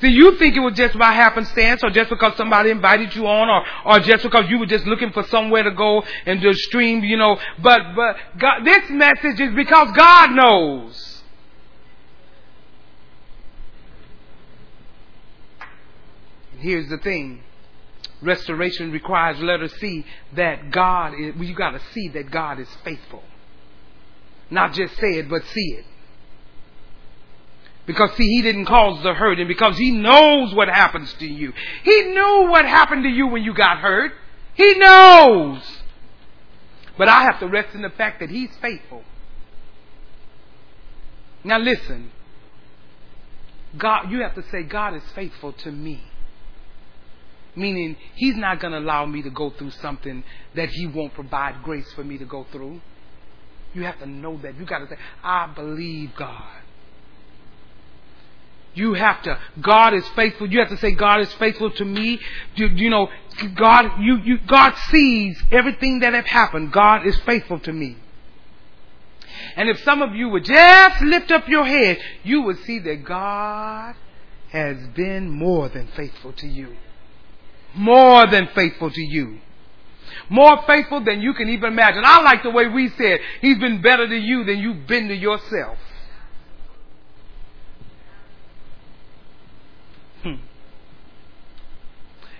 [0.00, 3.48] See, you think it was just by happenstance or just because somebody invited you on
[3.48, 7.04] or, or just because you were just looking for somewhere to go and just stream,
[7.04, 7.38] you know.
[7.62, 11.22] But, but God, this message is because God knows.
[16.58, 17.42] Here's the thing.
[18.22, 22.68] Restoration requires let us see that God is, well, you gotta see that God is
[22.82, 23.22] faithful.
[24.50, 25.84] Not just say it, but see it.
[27.86, 31.52] Because see, he didn't cause the hurt and because he knows what happens to you.
[31.82, 34.12] He knew what happened to you when you got hurt.
[34.54, 35.62] He knows.
[36.96, 39.02] But I have to rest in the fact that he's faithful.
[41.42, 42.10] Now listen.
[43.76, 46.02] God, you have to say, God is faithful to me.
[47.56, 51.62] Meaning, He's not going to allow me to go through something that He won't provide
[51.62, 52.80] grace for me to go through.
[53.74, 54.56] You have to know that.
[54.56, 56.62] You got to say, I believe God.
[58.74, 60.50] You have to, God is faithful.
[60.50, 62.18] You have to say, God is faithful to me.
[62.56, 63.08] You, you know,
[63.54, 66.72] God, you, you, God sees everything that have happened.
[66.72, 67.96] God is faithful to me.
[69.56, 73.04] And if some of you would just lift up your head, you would see that
[73.04, 73.94] God
[74.50, 76.76] has been more than faithful to you.
[77.74, 79.40] More than faithful to you.
[80.28, 82.02] More faithful than you can even imagine.
[82.04, 85.14] I like the way we said, He's been better to you than you've been to
[85.14, 85.78] yourself.
[90.22, 90.34] Hmm.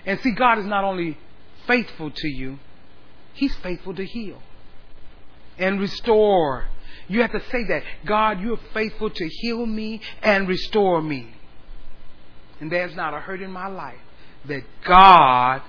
[0.07, 1.19] And see, God is not only
[1.67, 2.59] faithful to you,
[3.35, 4.41] He's faithful to heal
[5.59, 6.67] and restore.
[7.09, 7.83] You have to say that.
[8.07, 11.35] God, you're faithful to heal me and restore me.
[12.61, 13.99] And there's not a hurt in my life
[14.47, 15.63] that God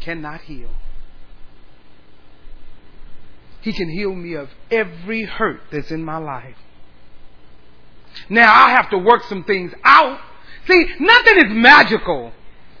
[0.00, 0.70] cannot heal.
[3.60, 6.56] He can heal me of every hurt that's in my life.
[8.28, 10.18] Now I have to work some things out.
[10.66, 12.32] See, nothing is magical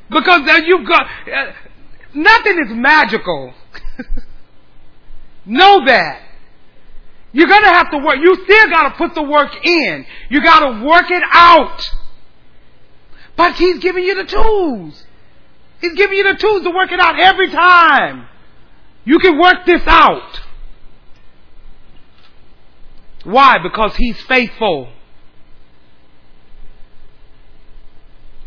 [0.08, 1.52] because you've got uh,
[2.14, 3.54] nothing is magical.
[5.46, 6.22] know that.
[7.32, 8.16] You're gonna have to work.
[8.20, 10.06] You still gotta put the work in.
[10.30, 11.80] You gotta work it out.
[13.36, 15.04] But He's giving you the tools.
[15.80, 18.28] He's giving you the tools to work it out every time.
[19.04, 20.40] You can work this out.
[23.24, 23.56] Why?
[23.62, 24.92] Because He's faithful.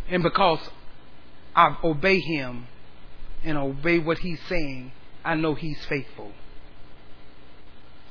[0.10, 0.60] And because
[1.56, 2.68] I obey Him
[3.44, 4.92] and obey what He's saying,
[5.26, 6.32] I know He's faithful.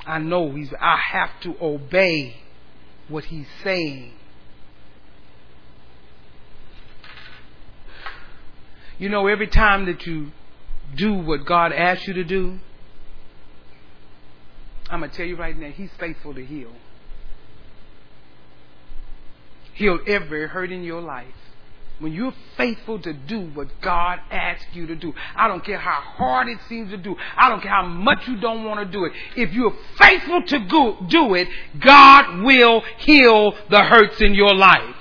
[0.05, 2.36] I know He's, I have to obey
[3.09, 4.15] what He's saying.
[9.03, 10.31] You know, every time that you
[10.95, 12.61] do what God asks you to do,
[14.89, 16.70] I'm going to tell you right now, He's faithful to heal.
[19.74, 21.35] Heal every hurt in your life.
[21.99, 26.01] when you're faithful to do what God asks you to do, I don't care how
[26.01, 29.05] hard it seems to do, I don't care how much you don't want to do
[29.05, 29.12] it.
[29.37, 31.49] If you're faithful to go, do it,
[31.81, 34.95] God will heal the hurts in your life.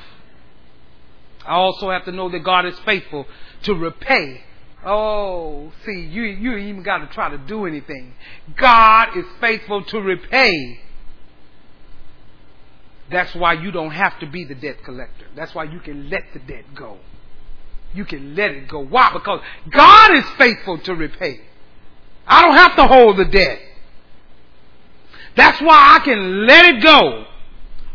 [1.45, 3.27] I also have to know that God is faithful
[3.63, 4.43] to repay.
[4.85, 8.15] Oh, see, you, you even got to try to do anything.
[8.57, 10.79] God is faithful to repay.
[13.11, 15.25] That's why you don't have to be the debt collector.
[15.35, 16.97] That's why you can let the debt go.
[17.93, 18.83] You can let it go.
[18.83, 19.11] Why?
[19.13, 21.41] Because God is faithful to repay.
[22.25, 23.59] I don't have to hold the debt.
[25.35, 27.25] That's why I can let it go.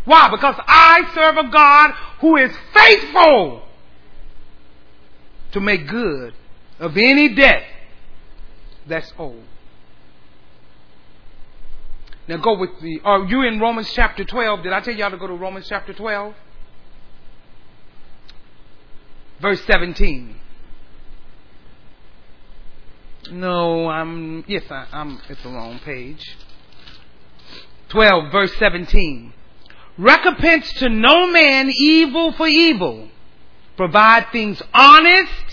[0.05, 0.29] Why?
[0.31, 1.91] Because I serve a God
[2.21, 3.66] who is faithful
[5.57, 6.35] to make good
[6.79, 7.63] of any debt
[8.87, 9.43] that's owed.
[12.29, 13.01] Now go with me.
[13.03, 14.65] Are you in Romans chapter 12?
[14.65, 16.35] Did I tell y'all to go to Romans chapter 12?
[19.41, 20.37] Verse 17.
[23.31, 26.37] No, I'm, yes, I, I'm, it's the wrong page.
[27.89, 29.33] 12, verse 17.
[29.97, 33.09] Recompense to no man evil for evil.
[33.79, 35.46] Provide things honest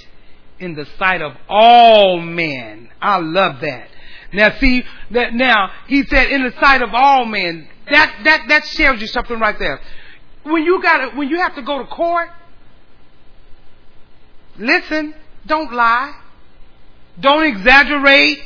[0.63, 2.89] in the sight of all men.
[3.01, 3.89] I love that.
[4.31, 7.67] Now see that now he said in the sight of all men.
[7.89, 9.79] That that that shows you something right there.
[10.43, 12.29] When you got when you have to go to court,
[14.57, 15.13] listen,
[15.45, 16.15] don't lie.
[17.19, 18.39] Don't exaggerate.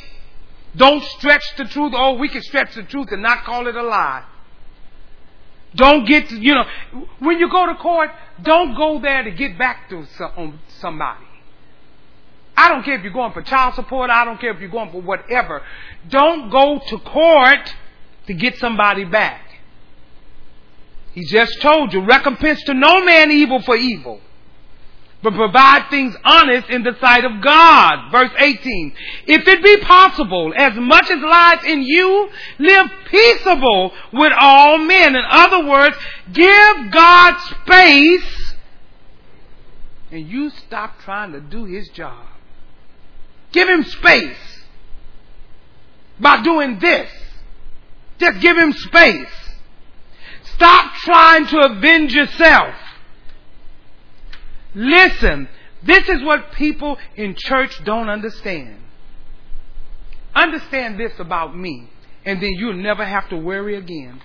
[0.76, 1.92] Don't stretch the truth.
[1.96, 4.24] Oh, we can stretch the truth and not call it a lie.
[5.74, 6.64] Don't get, to, you know,
[7.18, 8.10] when you go to court,
[8.42, 10.04] don't go there to get back to
[10.80, 11.27] somebody.
[12.58, 14.10] I don't care if you're going for child support.
[14.10, 15.62] I don't care if you're going for whatever.
[16.08, 17.72] Don't go to court
[18.26, 19.42] to get somebody back.
[21.12, 24.20] He just told you, recompense to no man evil for evil,
[25.22, 28.10] but provide things honest in the sight of God.
[28.10, 28.92] Verse 18.
[29.26, 32.28] If it be possible, as much as lies in you,
[32.58, 35.14] live peaceable with all men.
[35.14, 35.96] In other words,
[36.32, 38.54] give God space
[40.10, 42.26] and you stop trying to do his job.
[43.52, 44.36] Give him space
[46.20, 47.10] by doing this.
[48.18, 49.26] Just give him space.
[50.54, 52.74] Stop trying to avenge yourself.
[54.74, 55.48] Listen,
[55.82, 58.82] this is what people in church don't understand.
[60.34, 61.88] Understand this about me,
[62.24, 64.20] and then you'll never have to worry again.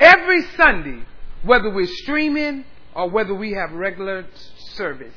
[0.00, 1.04] Every Sunday,
[1.42, 2.64] whether we're streaming
[2.94, 4.26] or whether we have regular
[4.74, 5.14] service,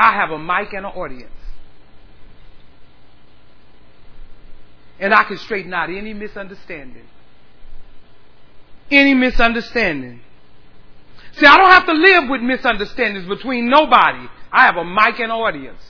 [0.00, 1.30] I have a mic and an audience.
[4.98, 7.06] And I can straighten out any misunderstanding.
[8.90, 10.22] Any misunderstanding.
[11.32, 14.26] See, I don't have to live with misunderstandings between nobody.
[14.50, 15.82] I have a mic and audience.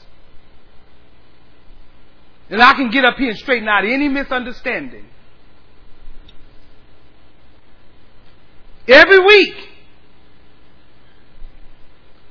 [2.50, 5.06] And I can get up here and straighten out any misunderstanding.
[8.88, 9.54] Every week,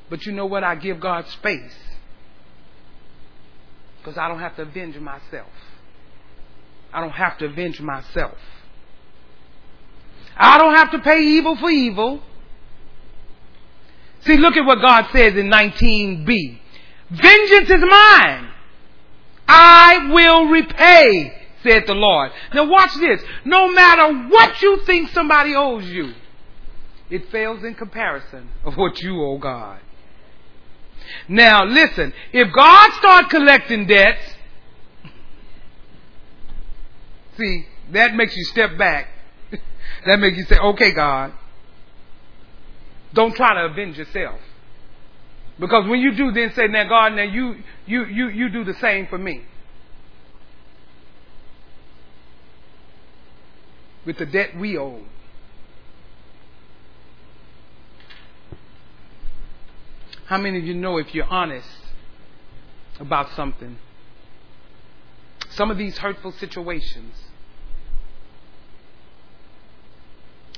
[0.10, 0.64] but you know what?
[0.64, 1.76] I give God space.
[3.98, 5.50] Because I don't have to avenge myself.
[6.94, 8.38] I don't have to avenge myself.
[10.36, 12.22] I don't have to pay evil for evil.
[14.22, 16.60] See, look at what God says in 19b.
[17.12, 18.50] Vengeance is mine.
[19.48, 21.34] I will repay,
[21.64, 22.32] said the Lord.
[22.54, 23.22] Now watch this.
[23.46, 26.14] No matter what you think somebody owes you,
[27.10, 29.80] it fails in comparison of what you owe God.
[31.28, 34.22] Now listen, if God start collecting debts,
[37.38, 39.08] see, that makes you step back.
[40.06, 41.34] that makes you say, okay, God,
[43.14, 44.40] don't try to avenge yourself.
[45.60, 47.56] Because when you do, then say, now God, now you,
[47.86, 49.44] you, you, you do the same for me.
[54.06, 55.02] With the debt we owe.
[60.30, 61.68] How many of you know if you're honest
[63.00, 63.80] about something?
[65.50, 67.16] Some of these hurtful situations.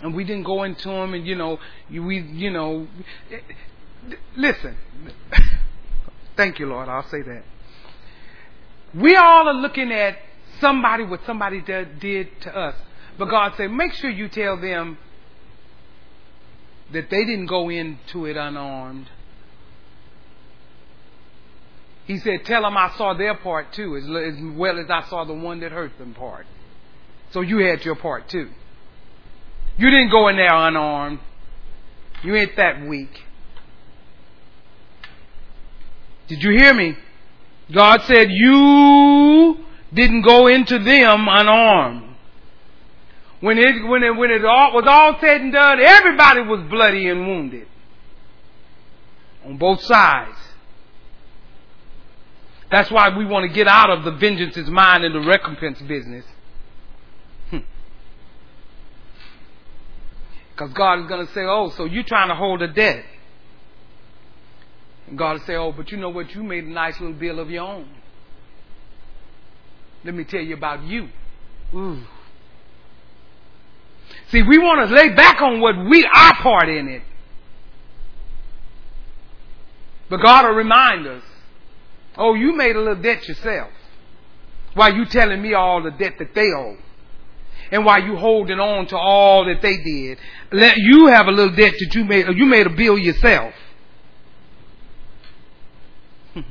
[0.02, 1.58] And we didn't go into them and, you know,
[1.90, 2.86] we, you know,
[4.36, 4.76] listen.
[6.36, 6.90] Thank you, Lord.
[6.90, 7.44] I'll say that.
[8.94, 10.18] We all are looking at
[10.60, 12.76] somebody, what somebody did to us.
[13.18, 14.98] But God said, make sure you tell them
[16.92, 19.10] that they didn't go into it unarmed.
[22.06, 25.24] He said, Tell them I saw their part too, as, as well as I saw
[25.24, 26.46] the one that hurt them part.
[27.32, 28.50] So you had your part too.
[29.78, 31.20] You didn't go in there unarmed.
[32.24, 33.22] You ain't that weak.
[36.28, 36.96] Did you hear me?
[37.74, 39.58] God said, You
[39.94, 42.16] didn't go into them unarmed.
[43.40, 47.10] When it, when it, when it all, was all said and done, everybody was bloody
[47.10, 47.68] and wounded.
[49.46, 50.38] On both sides.
[52.72, 55.82] That's why we want to get out of the vengeance is mine and the recompense
[55.82, 56.24] business.
[57.50, 57.66] Because
[60.70, 60.74] hmm.
[60.74, 63.04] God is going to say, oh, so you're trying to hold a debt.
[65.08, 66.34] And God will say, oh, but you know what?
[66.34, 67.90] You made a nice little bill of your own.
[70.06, 71.10] Let me tell you about you.
[71.76, 72.02] Ooh.
[74.30, 77.02] See, we want to lay back on what we, our part in it.
[80.10, 81.24] But God will remind us,
[82.18, 83.72] oh, you made a little debt yourself.
[84.74, 86.78] Why you telling me all the debt that they owe.
[87.72, 90.18] And why you holding on to all that they did.
[90.52, 93.54] Let you have a little debt that you made, you made a bill yourself.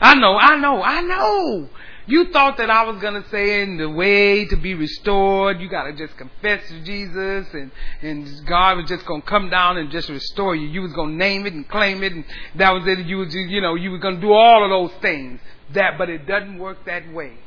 [0.00, 1.68] I know, I know, I know.
[2.06, 5.70] You thought that I was going to say in the way to be restored, you
[5.70, 7.70] got to just confess to Jesus and,
[8.02, 10.68] and God was just going to come down and just restore you.
[10.68, 12.24] You was going to name it and claim it and
[12.56, 13.06] that was it.
[13.06, 15.40] You was, you know, you were going to do all of those things.
[15.72, 17.38] That, but it doesn't work that way.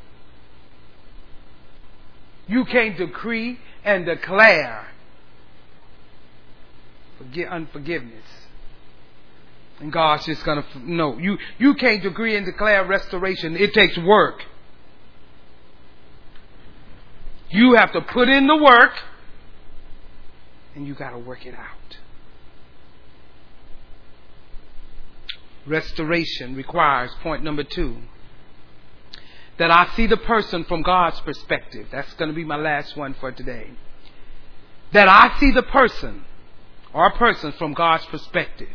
[2.48, 4.88] You can't decree and declare
[7.50, 8.24] unforgiveness.
[9.80, 11.18] And God's just gonna no.
[11.18, 13.56] You you can't decree and declare restoration.
[13.56, 14.42] It takes work.
[17.50, 18.92] You have to put in the work
[20.74, 21.78] and you gotta work it out.
[25.68, 27.98] Restoration requires point number two.
[29.58, 31.88] That I see the person from God's perspective.
[31.90, 33.70] That's going to be my last one for today.
[34.92, 36.24] That I see the person
[36.94, 38.68] or person from God's perspective.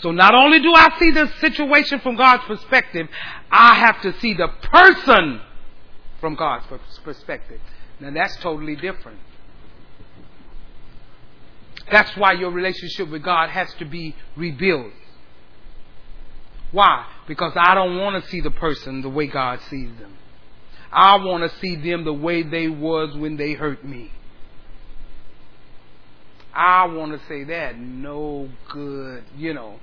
[0.00, 3.08] So not only do I see the situation from God's perspective,
[3.50, 5.40] I have to see the person
[6.20, 6.66] from God's
[7.02, 7.60] perspective.
[8.00, 9.18] Now that's totally different.
[11.90, 14.92] That's why your relationship with God has to be rebuilt.
[16.72, 17.06] Why?
[17.28, 20.16] Because I don't want to see the person the way God sees them.
[20.90, 24.12] I want to see them the way they was when they hurt me.
[26.54, 29.80] I want to say that no good, you know.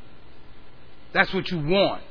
[1.14, 2.04] That's what you want.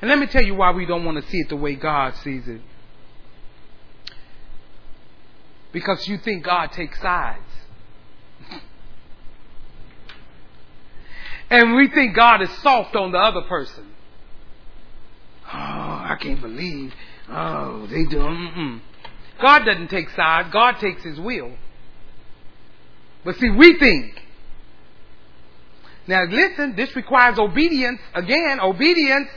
[0.00, 2.14] And let me tell you why we don't want to see it the way God
[2.16, 2.60] sees it.
[5.72, 7.40] Because you think God takes sides.
[11.50, 13.86] and we think God is soft on the other person.
[15.46, 16.92] Oh, I can't believe.
[17.28, 18.18] Oh, they do.
[18.18, 18.80] Mm-mm.
[19.40, 20.50] God doesn't take sides.
[20.52, 21.52] God takes His will.
[23.24, 24.20] But see, we think.
[26.06, 28.00] Now listen, this requires obedience.
[28.14, 29.28] Again, obedience.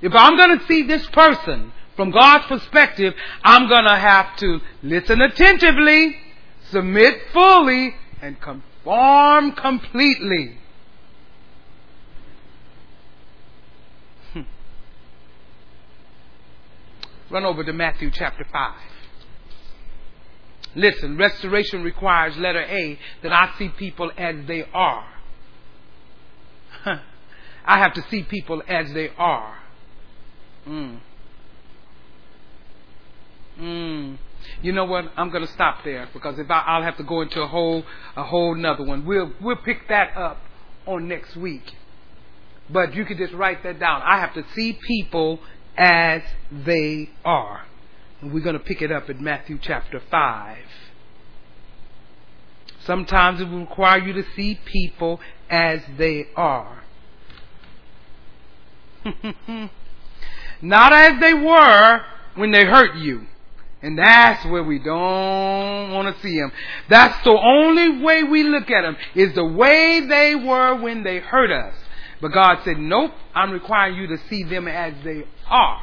[0.00, 4.60] If I'm going to see this person from God's perspective, I'm going to have to
[4.82, 6.16] listen attentively,
[6.70, 10.58] submit fully, and conform completely.
[14.32, 14.42] Hmm.
[17.30, 18.74] Run over to Matthew chapter 5.
[20.74, 25.06] Listen, restoration requires letter A that I see people as they are.
[27.64, 29.58] I have to see people as they are.
[30.66, 30.98] Mm.
[33.58, 34.18] Mm.
[34.62, 35.04] You know what?
[35.16, 37.84] I'm going to stop there because if I, will have to go into a whole
[38.16, 39.06] a whole another one.
[39.06, 40.40] We'll we'll pick that up
[40.86, 41.72] on next week.
[42.70, 44.02] But you can just write that down.
[44.02, 45.40] I have to see people
[45.76, 47.62] as they are.
[48.20, 50.58] And we're going to pick it up in Matthew chapter 5.
[52.86, 56.82] Sometimes it will require you to see people as they are.
[60.62, 62.00] Not as they were
[62.34, 63.26] when they hurt you.
[63.82, 66.50] And that's where we don't want to see them.
[66.88, 71.18] That's the only way we look at them is the way they were when they
[71.18, 71.74] hurt us.
[72.22, 75.82] But God said, nope, I'm requiring you to see them as they are.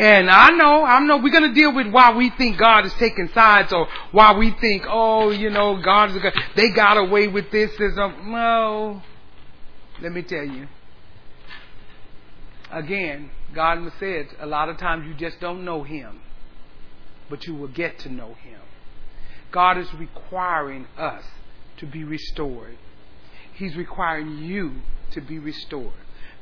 [0.00, 2.94] And I know, I know we're going to deal with why we think God is
[2.94, 6.32] taking sides or why we think, oh, you know, God is, good.
[6.56, 7.70] they got away with this.
[7.78, 8.92] No.
[8.94, 9.02] Um,
[10.00, 10.68] let me tell you.
[12.70, 16.22] Again, God said a lot of times you just don't know Him,
[17.28, 18.60] but you will get to know Him.
[19.50, 21.24] God is requiring us
[21.76, 22.78] to be restored.
[23.52, 24.76] He's requiring you
[25.10, 25.92] to be restored.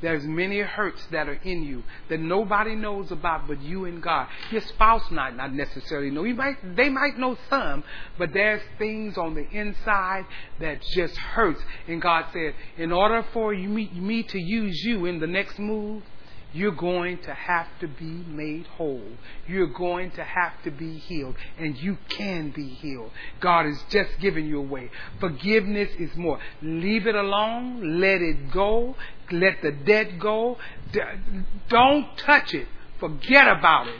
[0.01, 4.27] There's many hurts that are in you that nobody knows about but you and God.
[4.51, 6.23] Your spouse might not necessarily know.
[6.23, 7.83] You might, they might know some,
[8.17, 10.25] but there's things on the inside
[10.59, 11.61] that just hurts.
[11.87, 15.59] And God said, in order for you, me, me to use you in the next
[15.59, 16.03] move,
[16.51, 19.03] you're going to have to be made whole.
[19.47, 21.35] You're going to have to be healed.
[21.59, 23.11] And you can be healed.
[23.39, 24.89] God is just giving you a way.
[25.19, 26.39] Forgiveness is more.
[26.61, 27.99] Leave it alone.
[27.99, 28.95] Let it go.
[29.31, 30.57] Let the debt go.
[31.69, 32.67] Don't touch it.
[32.99, 33.99] Forget about it.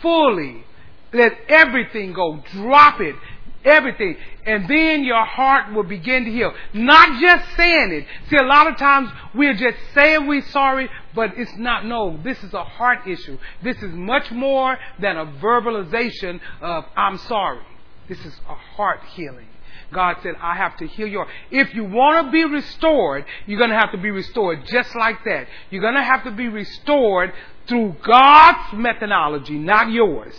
[0.00, 0.64] Fully.
[1.12, 2.42] Let everything go.
[2.52, 3.16] Drop it
[3.64, 4.16] everything.
[4.46, 6.52] And then your heart will begin to heal.
[6.72, 8.06] Not just saying it.
[8.28, 11.86] See, a lot of times we're just saying we're sorry, but it's not.
[11.86, 13.38] No, this is a heart issue.
[13.62, 17.62] This is much more than a verbalization of I'm sorry.
[18.08, 19.46] This is a heart healing.
[19.92, 21.26] God said, I have to heal your.
[21.50, 25.22] If you want to be restored, you're going to have to be restored just like
[25.24, 25.46] that.
[25.70, 27.32] You're going to have to be restored
[27.68, 30.34] through God's methodology, not yours.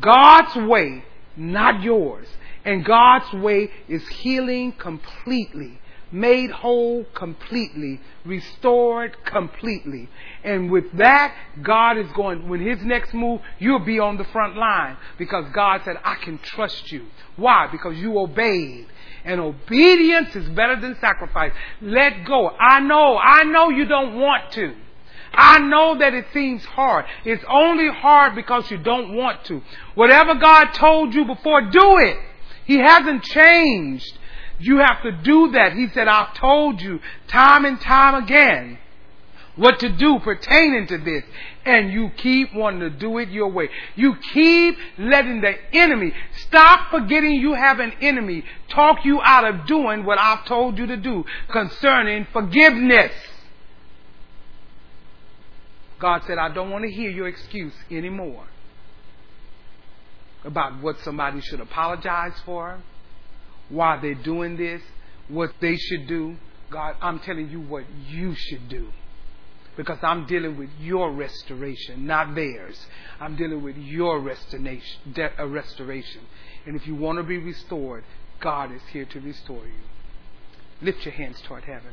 [0.00, 1.04] God's way
[1.36, 2.26] not yours.
[2.64, 5.80] And God's way is healing completely,
[6.12, 10.08] made whole completely, restored completely.
[10.44, 14.56] And with that, God is going, when His next move, you'll be on the front
[14.56, 17.06] line because God said, I can trust you.
[17.36, 17.68] Why?
[17.70, 18.86] Because you obeyed.
[19.24, 21.52] And obedience is better than sacrifice.
[21.80, 22.48] Let go.
[22.48, 24.74] I know, I know you don't want to.
[25.34, 27.06] I know that it seems hard.
[27.24, 29.62] It's only hard because you don't want to.
[29.94, 32.16] Whatever God told you before, do it.
[32.66, 34.18] He hasn't changed.
[34.58, 35.72] You have to do that.
[35.72, 38.78] He said, I've told you time and time again
[39.56, 41.24] what to do pertaining to this.
[41.64, 43.68] And you keep wanting to do it your way.
[43.94, 46.12] You keep letting the enemy,
[46.46, 50.86] stop forgetting you have an enemy, talk you out of doing what I've told you
[50.86, 53.12] to do concerning forgiveness.
[56.02, 58.44] God said, I don't want to hear your excuse anymore
[60.44, 62.80] about what somebody should apologize for,
[63.68, 64.82] why they're doing this,
[65.28, 66.36] what they should do.
[66.70, 68.88] God, I'm telling you what you should do.
[69.76, 72.84] Because I'm dealing with your restoration, not theirs.
[73.20, 75.16] I'm dealing with your restoration.
[75.16, 76.22] Uh, restoration.
[76.66, 78.02] And if you want to be restored,
[78.40, 79.84] God is here to restore you.
[80.82, 81.92] Lift your hands toward heaven.